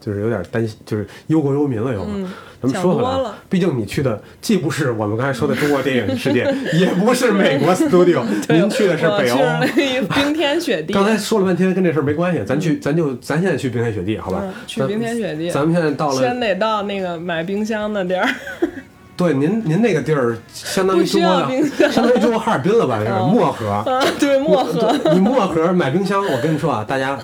[0.00, 2.06] 就是有点担心，就是忧国忧民了，有
[2.62, 10.06] 咱们说回来毕竟你去的既不是我们刚才说的中国电影世界， 也不是美国 studio， 您去的是北欧。
[10.14, 10.94] 冰天雪地。
[10.94, 14.40] 刚才说了半天跟这事儿没关系，咱去，咱就咱现在去冰天雪地，好吧？
[14.42, 15.50] 嗯去冰天雪地。
[15.50, 18.26] 咱们现在到了先得到那个买冰箱的地儿，
[19.16, 21.30] 对，您您那个地儿相当于中国
[21.90, 22.98] 相当于中国哈尔滨了吧？
[22.98, 23.68] 这是哦漠河。
[23.68, 24.92] 啊，对，漠河。
[25.12, 27.18] 你漠河买冰箱，我跟你说啊，大家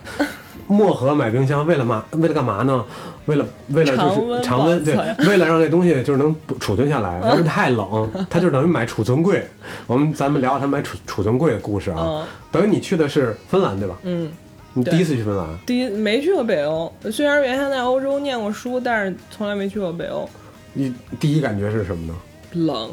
[0.67, 2.05] 漠河买冰箱为了嘛？
[2.13, 2.85] 为了干嘛呢？
[3.27, 4.95] 为了为了就是常温，对，
[5.29, 9.47] 为了让这东西就是能储存下来，要是太冷，它就等于买储存柜。
[9.87, 12.25] 我们咱们聊聊他买储储存柜的故事啊嗯。
[12.51, 13.97] 等于你去的是芬兰对吧？
[14.03, 14.33] 嗯，
[14.73, 20.29] 你第一次去芬兰，第一没去过北欧，虽然原先在欧洲念过书，但是从来没去过北欧。
[20.73, 22.15] 你第一感觉是什么呢？
[22.53, 22.91] 冷，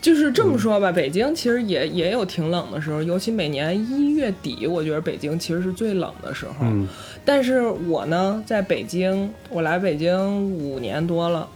[0.00, 6.54] 就是这么说吧，北京其实也也有挺冷的时候，尤其每年一月底，我觉得北京其实是最冷的时候。
[6.62, 6.88] 嗯
[7.22, 11.46] 但是我呢，在北京，我来北京五年多了，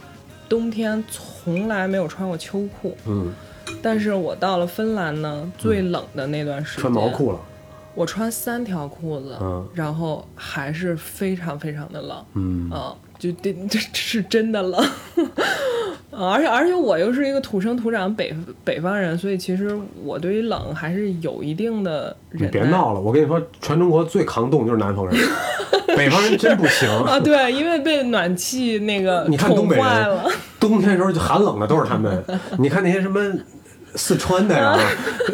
[0.47, 2.95] 冬天从来没有穿过秋裤。
[3.07, 3.33] 嗯，
[3.81, 7.39] 但是我到了芬兰呢，最冷的那段时间，穿毛裤了。
[7.95, 14.79] 我穿三条裤子，嗯然后还是非常非常的冷，嗯啊，就这 这是真的冷，
[16.11, 22.51] 啊而且而且我又是一个土生土长北北方人，所以其实我对于冷还是有一定的你忍耐。
[22.51, 25.15] 别闹了，我跟你说，全中国最抗冻就是南方人，
[25.95, 26.89] 北方人真不行。
[26.89, 27.19] 啊！
[27.19, 30.19] 对，因为被暖气那个 你看东北人，，
[30.59, 32.23] 冬天的时候就寒冷的都是他们。
[32.59, 33.19] 你看那些什么
[33.95, 34.77] 四川的呀，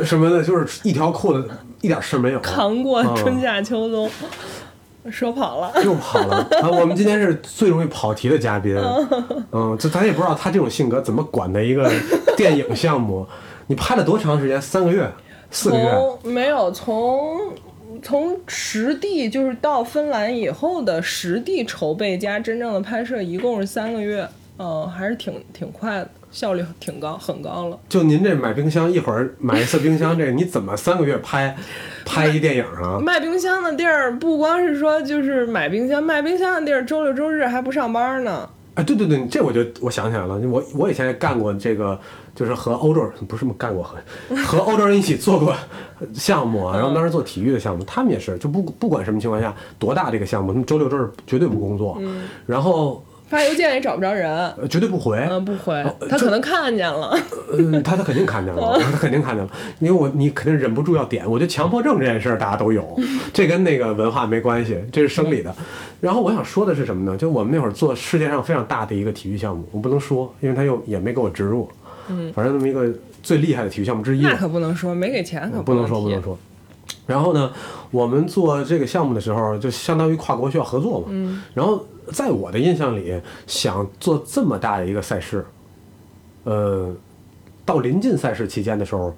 [0.04, 1.48] 什么的，就是一条裤子
[1.82, 4.10] 一点事儿没有，扛过嗯春夏秋冬，
[5.10, 5.72] 说跑了。
[5.84, 6.38] 又跑了。
[6.62, 8.78] 啊，我们今天是最容易跑题的嘉宾，
[9.52, 11.92] 嗯，这咱也不知道他这种性格怎么管的一个
[12.38, 13.26] 电影项目。
[13.68, 14.62] 你拍了多长时间？
[14.62, 15.10] 三个月、
[15.50, 15.92] 四个月？
[16.24, 17.54] 没有从
[18.04, 24.28] 从实地就是到芬兰以后的实地筹备加真正的拍摄，一共是三个月，
[24.64, 27.80] 嗯、还是挺挺快的，效率挺高，很高了。
[27.90, 31.56] 就您这买冰箱，一会儿买一次冰箱，这你怎么三个月拍
[32.06, 33.00] 拍一电影啊？
[33.02, 38.48] 卖冰箱的地儿不光是说就是买冰箱，卖冰箱的地儿周六周日还不上班呢。
[38.76, 42.00] 哎，对对对，这我就我想起来了，我我以前也干过这个，
[42.34, 43.98] 就是和欧洲人不是干过和
[44.46, 45.54] 和欧洲人一起做过
[46.14, 52.00] 项目啊，然后当时做体育的项目，他们也是，就不不管什么情况下，多大这个项目，他们周六周日绝对不工作，
[52.46, 57.18] 然后发邮件也找不着人，呃绝对不回，嗯，不回他可能看见了，
[57.54, 59.50] 嗯，他他肯定看见了， 他肯定看见了，
[59.80, 61.24] 因为我你肯定忍不住要点。
[61.26, 63.00] 我觉得强迫症这件事儿大家都有，
[63.32, 65.56] 这跟那个文化没关系，这是生理的。
[66.02, 67.18] 然后我想说的是什么呢？
[67.18, 71.70] 就我们那会儿做世界上非常大的一个体育项目，我不能说，因为他又也没给我植入，
[72.10, 72.94] 嗯，反正那么一个
[73.24, 74.36] 最厉害的体育项目之一那。
[74.36, 76.22] 可不能说，没给钱可不能说，不能。
[76.22, 76.38] 说。
[77.08, 77.52] 然后呢，
[77.90, 81.08] 我们做这个项目的时候，就相当于跨国需要合作嘛。
[81.10, 81.42] 嗯。
[81.54, 85.46] 然后在我的印象里，想做这么大的一个赛事，
[86.44, 86.94] 呃，
[87.66, 89.14] 到临近赛事期间的时候，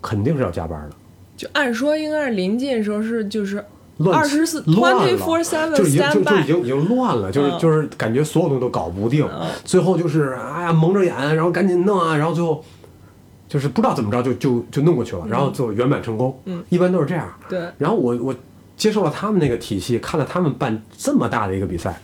[0.00, 0.96] 肯定是要加班的。
[1.36, 3.62] 就按说应该是临近时候是就是
[3.98, 9.28] 乱二十四乱 twenty 了 four seven 就已经就就已经已经乱了，就是、嗯就是感觉所有东西都搞不定，
[9.64, 12.64] 最后就是哎呀蒙着眼，然后赶紧弄啊，然后最后
[13.56, 16.38] 就是不知道怎么着就就就弄过去了，然后就圆满成功。
[16.44, 17.26] 嗯，一般都是这样。
[17.48, 18.34] 对，然后我我
[18.76, 21.98] 接受了他们那个体系，看了他们办这么大的一个比赛，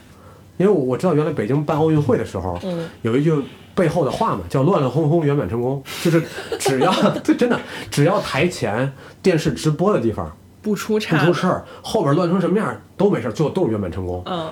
[0.56, 3.30] 因为我我知道原来北京办奥运会的时候，嗯有一句
[3.74, 6.22] 背后的话嘛，叫乱乱哄哄圆满成功，就是
[6.58, 6.90] 只要
[7.22, 7.60] 这真的
[7.90, 14.22] 只要台前电视直播的地方不出差不出事儿，后边乱成什么样都没事儿，最后都是圆满成功。
[14.24, 14.50] 嗯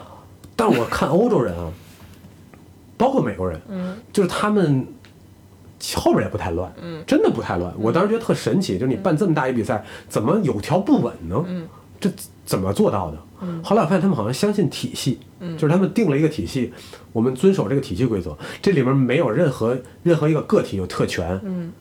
[0.55, 1.71] 但我看欧洲人啊，
[2.99, 4.87] 包括美国人，嗯，就是他们
[5.97, 7.73] 后边也不太乱，嗯，真的不太乱。
[7.79, 11.43] 我当时觉得特神奇，就是你办这么大一比赛，怎么有条不紊呢？
[11.47, 11.67] 嗯，
[11.99, 12.11] 这
[12.45, 13.19] 怎么做到的？
[13.43, 16.73] 嗯，后来我发现他们好像相信体系，嗯，就是他们定了一个体系，
[17.13, 21.73] 我们遵守这个体系规则，这里面没有任何任何一个个体有特权，嗯，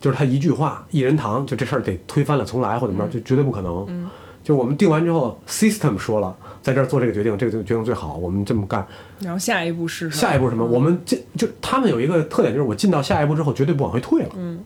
[0.00, 3.86] 就是他一句话一人堂，就这事儿得推翻了重来或者怎么着，就绝对不可能。
[3.88, 4.10] 嗯，
[4.42, 6.36] 就我们定完之后，system 说了，
[6.66, 8.84] 在这儿做这个决定，这个决定最好，我们这么干。
[9.20, 10.20] 然后下一步是什么？
[10.20, 10.64] 下一步什么？
[10.66, 14.64] 我们进就他们有一个特点，就是我进到下一步之后绝对不往回退了，嗯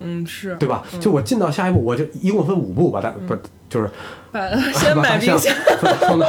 [0.00, 0.82] 嗯是，对吧？
[1.00, 3.36] 就我进到下一步，我就一共分五步，把它不
[3.70, 3.88] 就是
[4.32, 4.40] 把
[4.72, 6.26] 先 买冰箱，放放到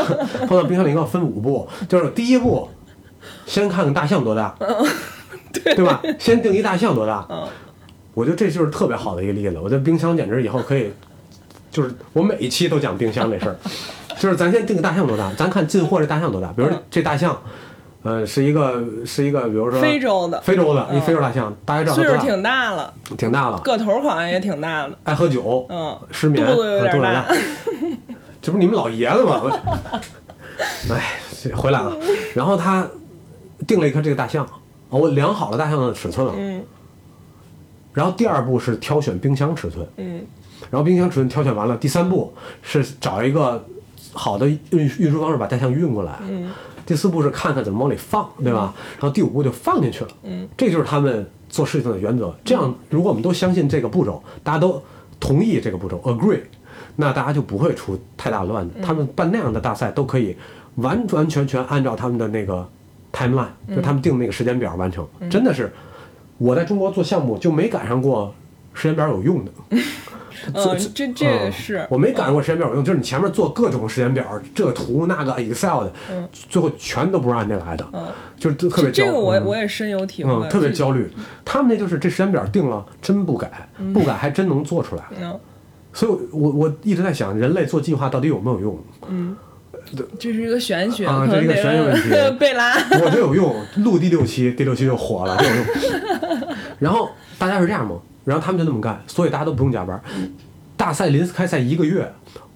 [0.48, 2.70] 放到冰箱里，要分五步，就是第一步，
[3.48, 4.56] 先看看大象多大，
[5.52, 6.00] 对吧？
[6.20, 7.28] 先定一大象多大，
[8.14, 9.58] 我觉得这就是特别好的一个例子。
[9.58, 10.92] 我觉得冰箱简直以后可以，
[11.72, 13.56] 就是我每一期都讲冰箱这事儿，
[14.20, 17.38] 就是咱先定个大象多大，咱看进货这大象多大，比如说这大象。
[18.04, 21.96] 呃，是一个是一个，比如说非洲的非洲的一非洲大象，大家知道？
[21.96, 27.26] 岁数挺大了，挺大了，个头好像也挺大的，爱喝酒，嗯，失眠，肚子有点大，
[28.42, 29.42] 这不是你们老爷子吗？
[29.44, 29.52] 我
[30.96, 31.18] 哎，
[31.54, 31.98] 回来了。
[32.34, 32.88] 然后他
[33.68, 34.46] 定了一颗这个大象，
[34.90, 36.34] 哦我量好了大象的尺寸了。
[36.38, 36.64] 嗯
[37.94, 40.26] 然后第二步是挑选冰箱尺寸，嗯
[40.70, 43.66] 然后冰箱尺寸挑选完了，第三步是找一个
[44.18, 46.20] 好的运运输方式把大象运过来。
[46.28, 46.52] 嗯
[46.88, 48.74] 第四步是看看怎么往里放，对吧？
[48.94, 50.10] 然后第五步就放进去了。
[50.24, 52.34] 嗯，这就是他们做事情的原则。
[52.46, 54.82] 这样，如果我们都相信这个步骤，大家都
[55.20, 56.40] 同意这个步骤，agree，
[56.96, 58.76] 那大家就不会出太大乱子。
[58.82, 60.38] 他们办那样的大赛都可以
[60.76, 62.66] 完完全全按照他们的那个
[63.12, 65.06] timeline，就他们定的那个时间表完成。
[65.30, 65.70] 真的是，
[66.38, 68.34] 我在中国做项目就没赶上过
[68.74, 69.52] 时间表有用的。
[70.54, 75.94] 做嗯，这这个是我没赶上过时间表有用，就是你前面做各种时间表，这个图那个 Excel 的，
[76.32, 77.86] 最后全都不是按这来的，
[78.38, 81.12] 就是就特别焦这个我嗯我也深有体会，嗯特别焦虑。
[81.44, 85.04] 他们那就是这时间表定了，真不改，不改还真能做出来。
[85.20, 85.38] 嗯，
[85.94, 88.80] 所以我我一直在想，人类做计划到底有没有用？
[89.10, 89.36] 嗯
[90.20, 96.48] 这是一个玄学，啊这是一个玄学问题 贝拉，我觉得有用，录第六期，第六期就火了，这有用。
[96.78, 97.10] 然后
[97.40, 97.96] 大家是这样吗？
[98.28, 100.02] 然后他们就那么干，所以大家都不用加班。
[100.76, 102.14] 大赛临开赛一个月，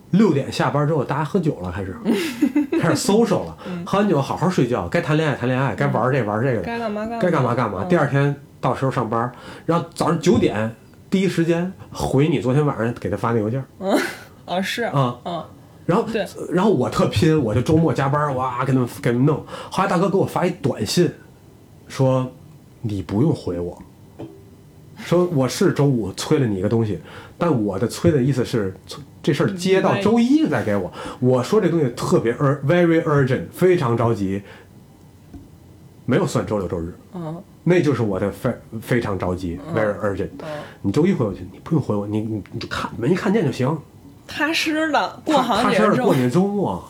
[0.10, 1.96] 六点下班之后，大家喝酒了，开始。
[2.82, 7.20] 开始 social 了，喝完酒好好睡觉，该谈恋爱谈恋爱，该玩这玩这个，该干嘛干嘛。
[7.22, 7.84] 该干嘛干嘛。
[7.84, 7.88] 嗯。
[7.88, 9.32] 第二天到时候上班，
[9.66, 10.76] 然后早上九点
[11.10, 13.64] 第一时间回你昨天晚上给他发那邮件。
[14.46, 15.16] 啊是啊。
[15.24, 15.42] 嗯。
[15.86, 19.46] 然后对，然后我特拼，我就周末加班，哇，给他们给他们弄。
[19.70, 21.10] 后来大哥给我发一短信，
[21.88, 22.30] 说
[22.82, 23.82] 你不用回我，
[25.04, 27.00] 说我是周五催了你一个东西，
[27.38, 28.74] 但我的催的意思是
[29.22, 30.92] 这事儿接到周一再给我。
[31.20, 34.42] 我说这东西特别 ur very urgent，非常着急，
[36.06, 38.52] 没有算周六周日，嗯那就是我的非
[38.82, 40.30] 非常着急，very urgent。
[40.82, 43.78] 你周一回我去，你不用回我，你你你看没看见就行。
[44.28, 46.84] 踏实的过踏好踏几日周，实的过你的周末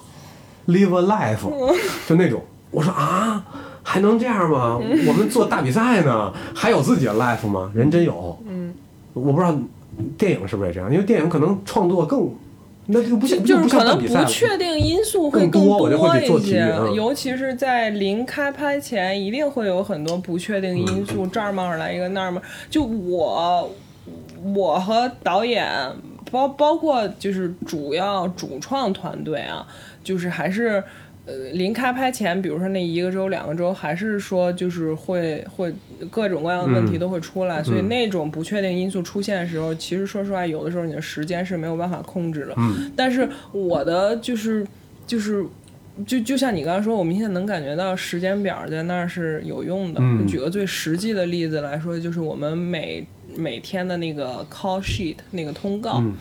[0.67, 1.77] ，live a life，
[2.07, 2.41] 就那种。
[2.69, 3.45] 我说啊，
[3.83, 4.79] 还能这样吗？
[5.07, 7.71] 我们做大比赛呢， 还有自己的 life 吗？
[7.73, 8.37] 人真有。
[8.47, 8.73] 嗯，
[9.13, 9.55] 我不知道
[10.17, 12.29] 电影是不是也这样，因为电影可能创作更
[12.87, 15.89] 那就不像就是可能不确定因素会更多
[16.19, 23.71] 一些嗯，尤其是在临开拍前，一定会有很多不确定因嗯素，这儿冒出来一个，那儿冒，就我
[24.55, 25.69] 我和导演
[26.31, 29.65] 包包括就是主要主创团队啊，
[30.03, 30.83] 就是还是。
[31.25, 35.71] 呃，临开拍前，比如说那一个周、两个周，还是说就是会会
[36.09, 42.55] 各种各样的问题嗯都会出来，所以嗯那种不确定因素出现的时候，其实说实话，有的时候你的时间是没有办法控制的。
[42.57, 44.65] 嗯但是我的就是
[45.05, 45.45] 就是
[46.07, 49.99] 就就像你刚刚说，我明显能感觉到时间表在那儿是有用的。
[50.01, 56.15] 嗯举个最实际的例子来说，就是我们每每天的那个 call sheet 那个通告，嗯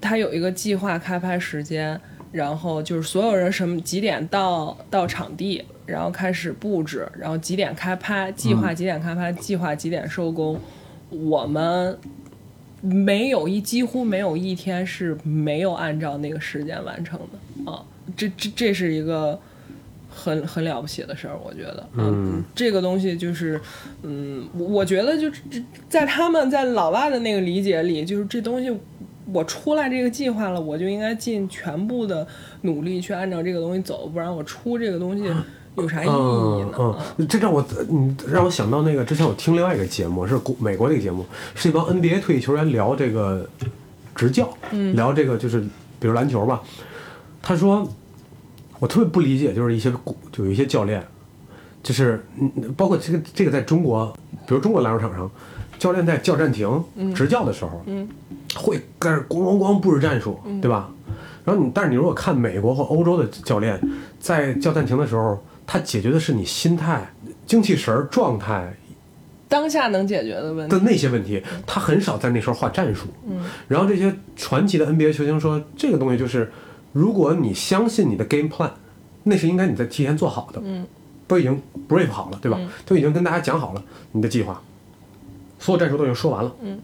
[0.00, 2.00] 它有一个计划开拍时间，
[2.34, 10.58] 然后就是所有人什么几点到到场地，然后开始布置，然后几点开拍，计划几点开拍，计划几点收工。
[11.10, 11.96] 我们
[12.80, 17.80] 没有一几乎没有一天是没有按照那个时间完成的啊，
[18.16, 19.38] 这这这是一个
[20.10, 23.60] 很很了不起的事儿，我觉得，嗯，这个东西就是，
[24.02, 28.76] 嗯，我我觉得就是这在他们在老外的那个理解里，就是这东西。
[29.32, 32.26] 我出来这个计划了，我就应该尽全部的
[32.62, 35.24] 努力去按照这个东西走，不然我出这个东西
[35.76, 36.96] 有啥意义嗯呢？
[37.16, 41.24] 嗯，这让我嗯让我想到那个之前我听另外一个节目，是国美国的一个节目，
[41.54, 43.48] 是一帮 NBA 退役球员聊这个
[44.14, 45.60] 执教，嗯聊这个就是
[45.98, 46.62] 比如篮球吧。
[47.42, 47.88] 他说，
[48.78, 49.92] 我特别不理解，就是一些
[50.30, 51.04] 就有一些教练，
[51.82, 54.14] 就是嗯包括这个这个在中国，
[54.46, 55.30] 比如中国篮球场上，
[55.84, 56.82] 教练在叫暂停
[57.14, 58.08] 执教的时候，嗯。
[58.56, 60.88] 会跟着咣咣咣布置战术，对吧？
[61.44, 63.78] 然后你，但是你如果看美国或欧洲的教练，
[64.20, 67.12] 在叫暂停的时候，他解决的是你心态、
[67.46, 68.72] 精气神儿、状态
[69.48, 70.74] 当下能解决的问题。
[70.74, 73.08] 的，那些问题，他很少在那时候画战术。
[73.28, 73.42] 嗯。
[73.66, 76.50] 然后这些传奇的 NBA 球星说，这个东西就是，
[76.92, 78.70] 如果你相信你的 game plan，
[79.24, 80.86] 那是应该你在提前做好的，嗯。
[81.26, 82.56] 都已经 brief 好了，对吧？
[82.60, 82.68] 嗯。
[82.86, 83.82] 都已经跟大家讲好了
[84.12, 84.62] 你的计划，
[85.58, 86.54] 所有战术都已经说完了。
[86.62, 86.80] 嗯，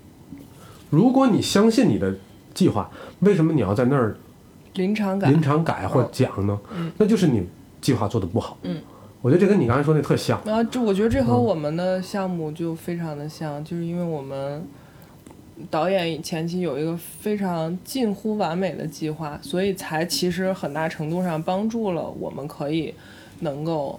[0.91, 2.15] 如果你相信你的
[2.55, 2.91] 计划，
[3.21, 4.17] 为什么你要在那儿
[4.75, 6.59] 临场改临场改或讲呢？
[6.75, 7.47] 嗯那就是你
[7.81, 8.57] 计划做的不好。
[8.63, 8.81] 嗯，
[9.21, 10.41] 我觉得这跟你刚才说那特像。
[10.45, 14.65] 然后这我觉得这和嗯我们的项目就非常的像，就是因为我们
[15.71, 22.95] 导演前期有一个非常近乎完美的计划，所以才其实很大程度上帮助了我们可以
[23.41, 23.99] 能够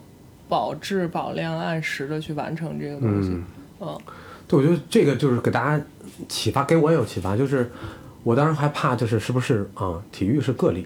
[0.49, 3.29] 保质保量、按时的去完成这个东西。
[3.29, 3.45] 嗯，
[3.81, 3.97] 嗯
[4.51, 5.81] 对，我觉得这个就是给大家
[6.27, 7.37] 启发，给我也有启发。
[7.37, 7.71] 就是
[8.21, 10.85] 我当时还怕，就是是不是啊、体育是个例，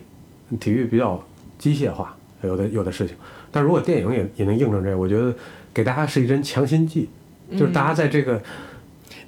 [0.59, 1.19] 体育比较
[1.57, 3.15] 机械化，有的有的事情。
[3.51, 5.33] 但如果电影也也能印证这个，我觉得
[5.73, 7.09] 给大家是一针强心剂，
[7.53, 8.39] 就是大家在这个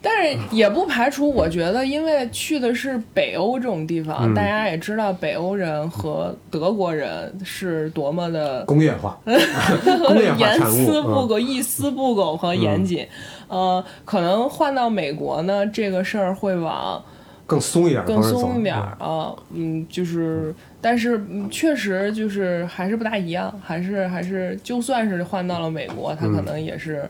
[0.09, 4.33] 但是也不排除，我觉得，因为去的是北欧这种地方，嗯。
[4.33, 13.05] 大家也知道北欧人和德国人是多么的工业化， 工业化严丝不苟、一丝不苟和严谨。
[13.49, 17.03] 呃，可能换到美国呢，这个事儿会往
[17.45, 27.09] 更松一点更松一点啊，嗯，就是，但是嗯确实就是还是不大一样，还是还是，就算是换到了美国，他可能也是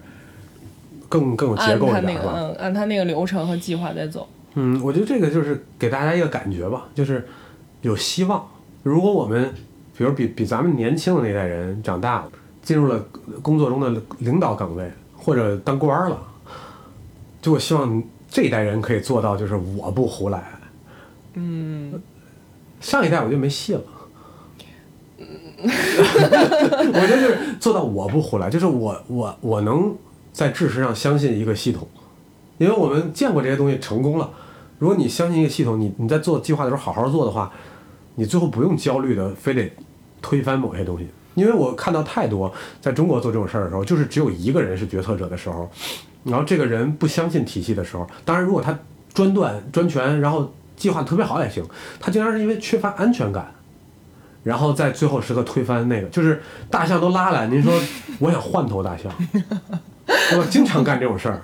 [1.10, 2.34] 更更有结构他那个一点是吧？
[2.36, 4.28] 嗯按他那个流程和计划在走。
[4.56, 7.28] 嗯，我觉得这个就是给大家一个感觉吧，就是
[7.82, 8.48] 有希望。
[8.84, 9.54] 如果我们，
[9.98, 12.30] 比如比比咱们年轻的那代人长大了，
[12.62, 13.00] 进入了
[13.42, 16.20] 工作中的领导岗位或者当官了，
[17.42, 20.44] 就我希望这一代人可以做到，就是我不胡来。
[21.36, 22.02] 嗯，
[22.80, 23.82] 上一代我就没戏了。
[25.64, 29.96] 我觉得就是做到我不胡来，就是我我我能
[30.38, 31.88] 在知识上相信一个系统，
[32.60, 34.30] 因为我们见过这些东西成功了。
[34.78, 37.52] 如果你相信一个系统，你你在做计划的时候好好做的话，
[38.14, 39.74] 你最后不用焦虑的非得
[40.22, 41.08] 推翻某些东西。
[41.34, 45.68] 因为我看到太多在中国做这种事儿的时候，就是只有一个人是决策者的时候，
[46.24, 48.78] 然后这个人不相信体系的时候，当然如果他
[49.16, 51.66] 专断专权，然后计划特别好也行，
[52.00, 53.52] 他经常是因为缺乏安全感，
[54.44, 57.74] 然后在最后时刻推翻那个，就是大象都拉来，您说
[58.20, 59.12] 我想换头大象，
[60.40, 61.42] 我经常干这种事儿，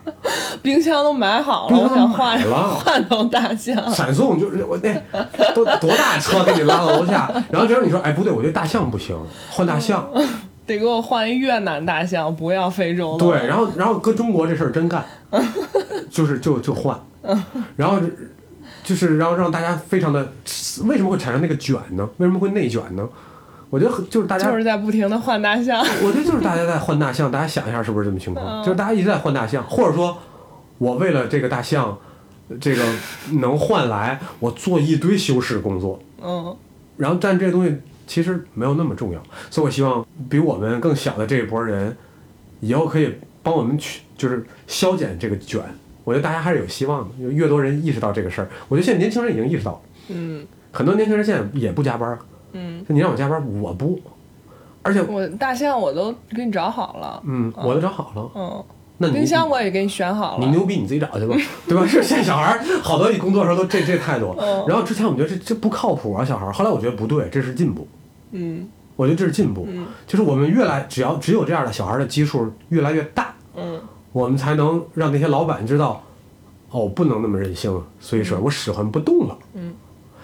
[0.61, 3.91] 冰箱都买好了，我想换买了 换头大象。
[3.91, 4.93] 闪送就是我那
[5.53, 9.17] 都多大车给你拉到楼下，然后这时候你说哎不对，我这大象不行，
[9.49, 10.09] 换大象，
[10.65, 13.25] 得给我换一越南大象，不要非洲的。
[13.25, 15.03] 对，然后然后搁中国这事儿真干，
[16.09, 16.97] 就是就就换，
[17.75, 17.97] 然后
[18.83, 20.31] 就是然后让大家非常的
[20.85, 22.07] 为什么会产生那个卷呢？
[22.17, 23.07] 为什么会内卷呢？
[23.73, 25.79] 我觉得很就是大家就是在不停的换大象。
[26.03, 28.61] 我觉得就是大家在换大象，大家想一下是不是这么情况？
[28.61, 28.63] 嗯。
[28.63, 30.15] 就是大家一直在换大象，或者说，
[30.77, 31.97] 我为了这个大象，
[32.61, 32.83] 这个
[33.39, 36.55] 能换来我做一堆修饰工作，嗯。
[36.97, 37.75] 然后但这东西
[38.05, 39.19] 其实没有那么重要，
[39.49, 41.97] 所以我希望比我们更小的这一波人，
[42.59, 45.59] 以后可以帮我们去就是消减这个卷。
[46.03, 49.79] 我觉得大家还是有希望的，有越多人意识到这个事儿，我觉得现在年轻人已经意识到了，
[50.09, 50.45] 嗯。
[50.71, 52.19] 很多年轻人现在也不加班儿，
[52.53, 53.99] 嗯，就你让我加班我不，
[54.81, 58.63] 而且我大象我都给你找好了，嗯我都找好了，嗯，
[58.97, 61.35] 那你冰箱我也给你选好了，你牛逼，你自己找去吧，
[61.67, 61.85] 对吧？
[61.85, 64.65] 是现在小孩儿好多一工作的时候都这这态度，嗯。
[64.67, 67.87] 然后之前我们觉得这这不靠谱啊，小孩儿，后来我觉得不对，这是进步，
[68.31, 68.67] 嗯。
[68.95, 69.67] 我觉得这是进步，
[70.05, 73.81] 就是我们越来只要只有这样的小孩的基数越来越大，嗯
[74.11, 76.03] 我们才能让那些老板知道，
[76.69, 79.35] 哦，不能那么任性，所以说我使唤不动了，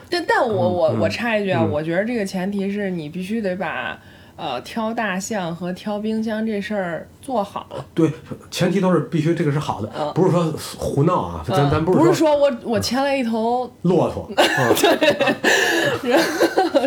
[0.09, 3.99] 但但我我嗯我插一句啊，嗯我觉得这个前提是你必须得把
[4.35, 7.85] 呃挑大象和挑冰箱这事儿做好了。
[7.93, 8.11] 对，
[8.49, 14.29] 前提都是必须这个是好的，不是说胡闹啊，咱咱嗯不是不是说我我牵了一头，骆驼，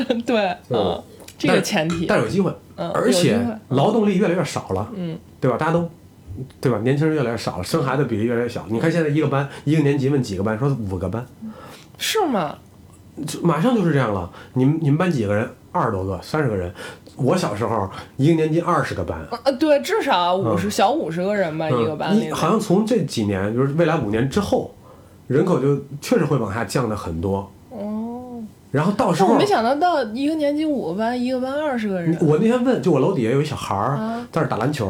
[0.08, 1.02] 嗯对， 嗯，
[1.38, 3.38] 这个前提，但是有机会，嗯而且
[3.68, 5.56] 劳动力越来越少了，嗯，对吧？
[5.56, 5.88] 大家都，
[6.60, 6.78] 对吧？
[6.82, 8.64] 年轻人越来越少了，生孩子比例越来越小。
[8.68, 11.24] 你看现在一个班一个年级问几个班，说五个班，
[11.98, 12.56] 是吗？
[13.26, 14.30] 就马上就是这样了。
[14.54, 15.48] 你们你们班几个人？
[15.70, 16.70] 二十多个，三十个人。
[17.16, 22.14] 我小时候一个年级二十个班，呃，对，至少五十小五十个人吧，一个班。
[22.30, 24.74] 好像从这几年，就是未来五年之后，
[25.28, 27.50] 人口就确实会往下降的很多。
[27.70, 32.14] 哦，然后到时候我没想到到一个年级五个班，一个班二十个人。
[32.20, 34.86] 我那天问，就我楼底下有一小孩儿啊在那儿打篮球，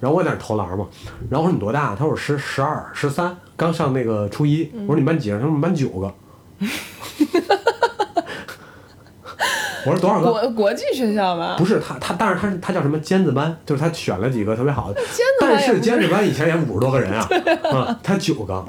[0.00, 0.86] 然后我在那投篮嘛，
[1.30, 1.94] 然后我说你多大？
[1.94, 4.70] 他说我十十二十三，刚上那个初一。
[4.86, 5.36] 我说你们班几个？
[5.36, 6.12] 他说我们班九个。
[9.86, 10.30] 我说多少个？
[10.30, 15.00] 国国际学校吧不，是他他，但是他是他叫什么尖子班，就是他选了几个特别好的。
[15.14, 17.28] 尖子班但是尖子班以前也五十多个人啊，
[17.72, 18.64] 啊，他九个。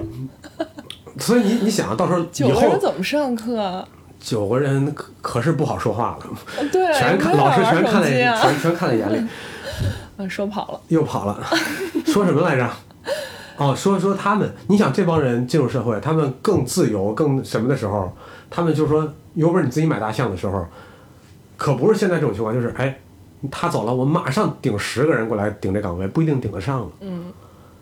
[1.17, 3.85] 所以你你想，到时候以后个人怎么上课啊？
[4.21, 6.27] 九个人可可是不好说话了，
[6.71, 9.27] 对，全看老师全看在手机啊全全看在眼里。
[10.17, 10.81] 嗯，说跑了。
[10.89, 11.41] 又跑了，
[12.05, 12.69] 说什么来着？
[13.59, 18.11] 哦，说说他们，你想这帮人进入社会，他们更自由、更什么的时候，
[18.49, 20.65] 他们就说有本事你自己买大象的时候，
[21.57, 22.97] 可不是现在这种情况，就是哎，
[23.51, 26.87] 他走了，我马上顶十个人过来顶这岗位，不一定顶得上了。
[27.01, 27.31] 嗯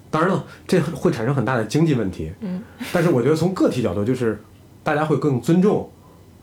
[0.10, 2.32] 当然了，这会产生很大的经济问题。
[2.40, 2.64] 嗯，
[2.94, 4.42] 但是我觉得从个体角度，就是
[4.82, 5.88] 大家会更尊重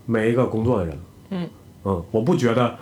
[0.05, 0.98] 每一个工作的人。
[1.31, 1.48] 嗯
[1.85, 2.77] 嗯，我不觉得，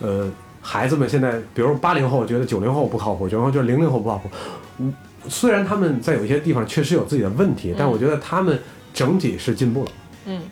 [0.00, 0.28] 呃，
[0.60, 4.28] 孩子们现在，比如八零后觉得九零后不靠谱，九零后觉得零零后不靠谱。
[4.78, 4.92] 嗯，
[5.28, 8.58] 虽然他们在有一些地方确实有自己的问题，但我觉得他们
[8.92, 9.90] 整体是进步了。
[10.26, 10.42] 嗯，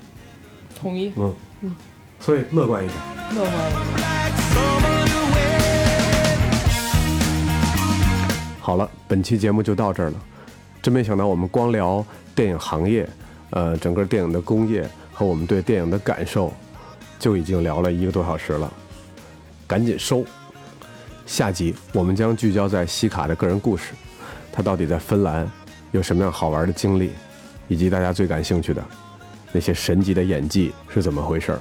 [0.81, 1.75] 同意，嗯，
[2.21, 2.99] 所以乐观一点。
[3.35, 3.81] 乐观了。
[8.61, 10.17] 好了，本期节目就到这儿了。
[10.81, 13.09] 真没想到，我们光聊电影行业，
[13.51, 16.53] 呃，整个电影的工业和我们对电影的感受，
[17.19, 18.73] 就已经聊了一个多小时了。
[19.67, 20.25] 赶紧收！
[21.27, 23.93] 下集我们将聚焦在西卡的个人故事，
[24.61, 25.51] 他到底在芬兰
[25.91, 27.13] 有什么样好玩的经历，
[27.67, 28.85] 以及大家最感兴趣的
[29.53, 31.59] 那些神级的演技是怎么回事儿。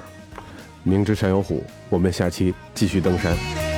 [0.84, 3.69] 明知山有虎，我们下期继续登山。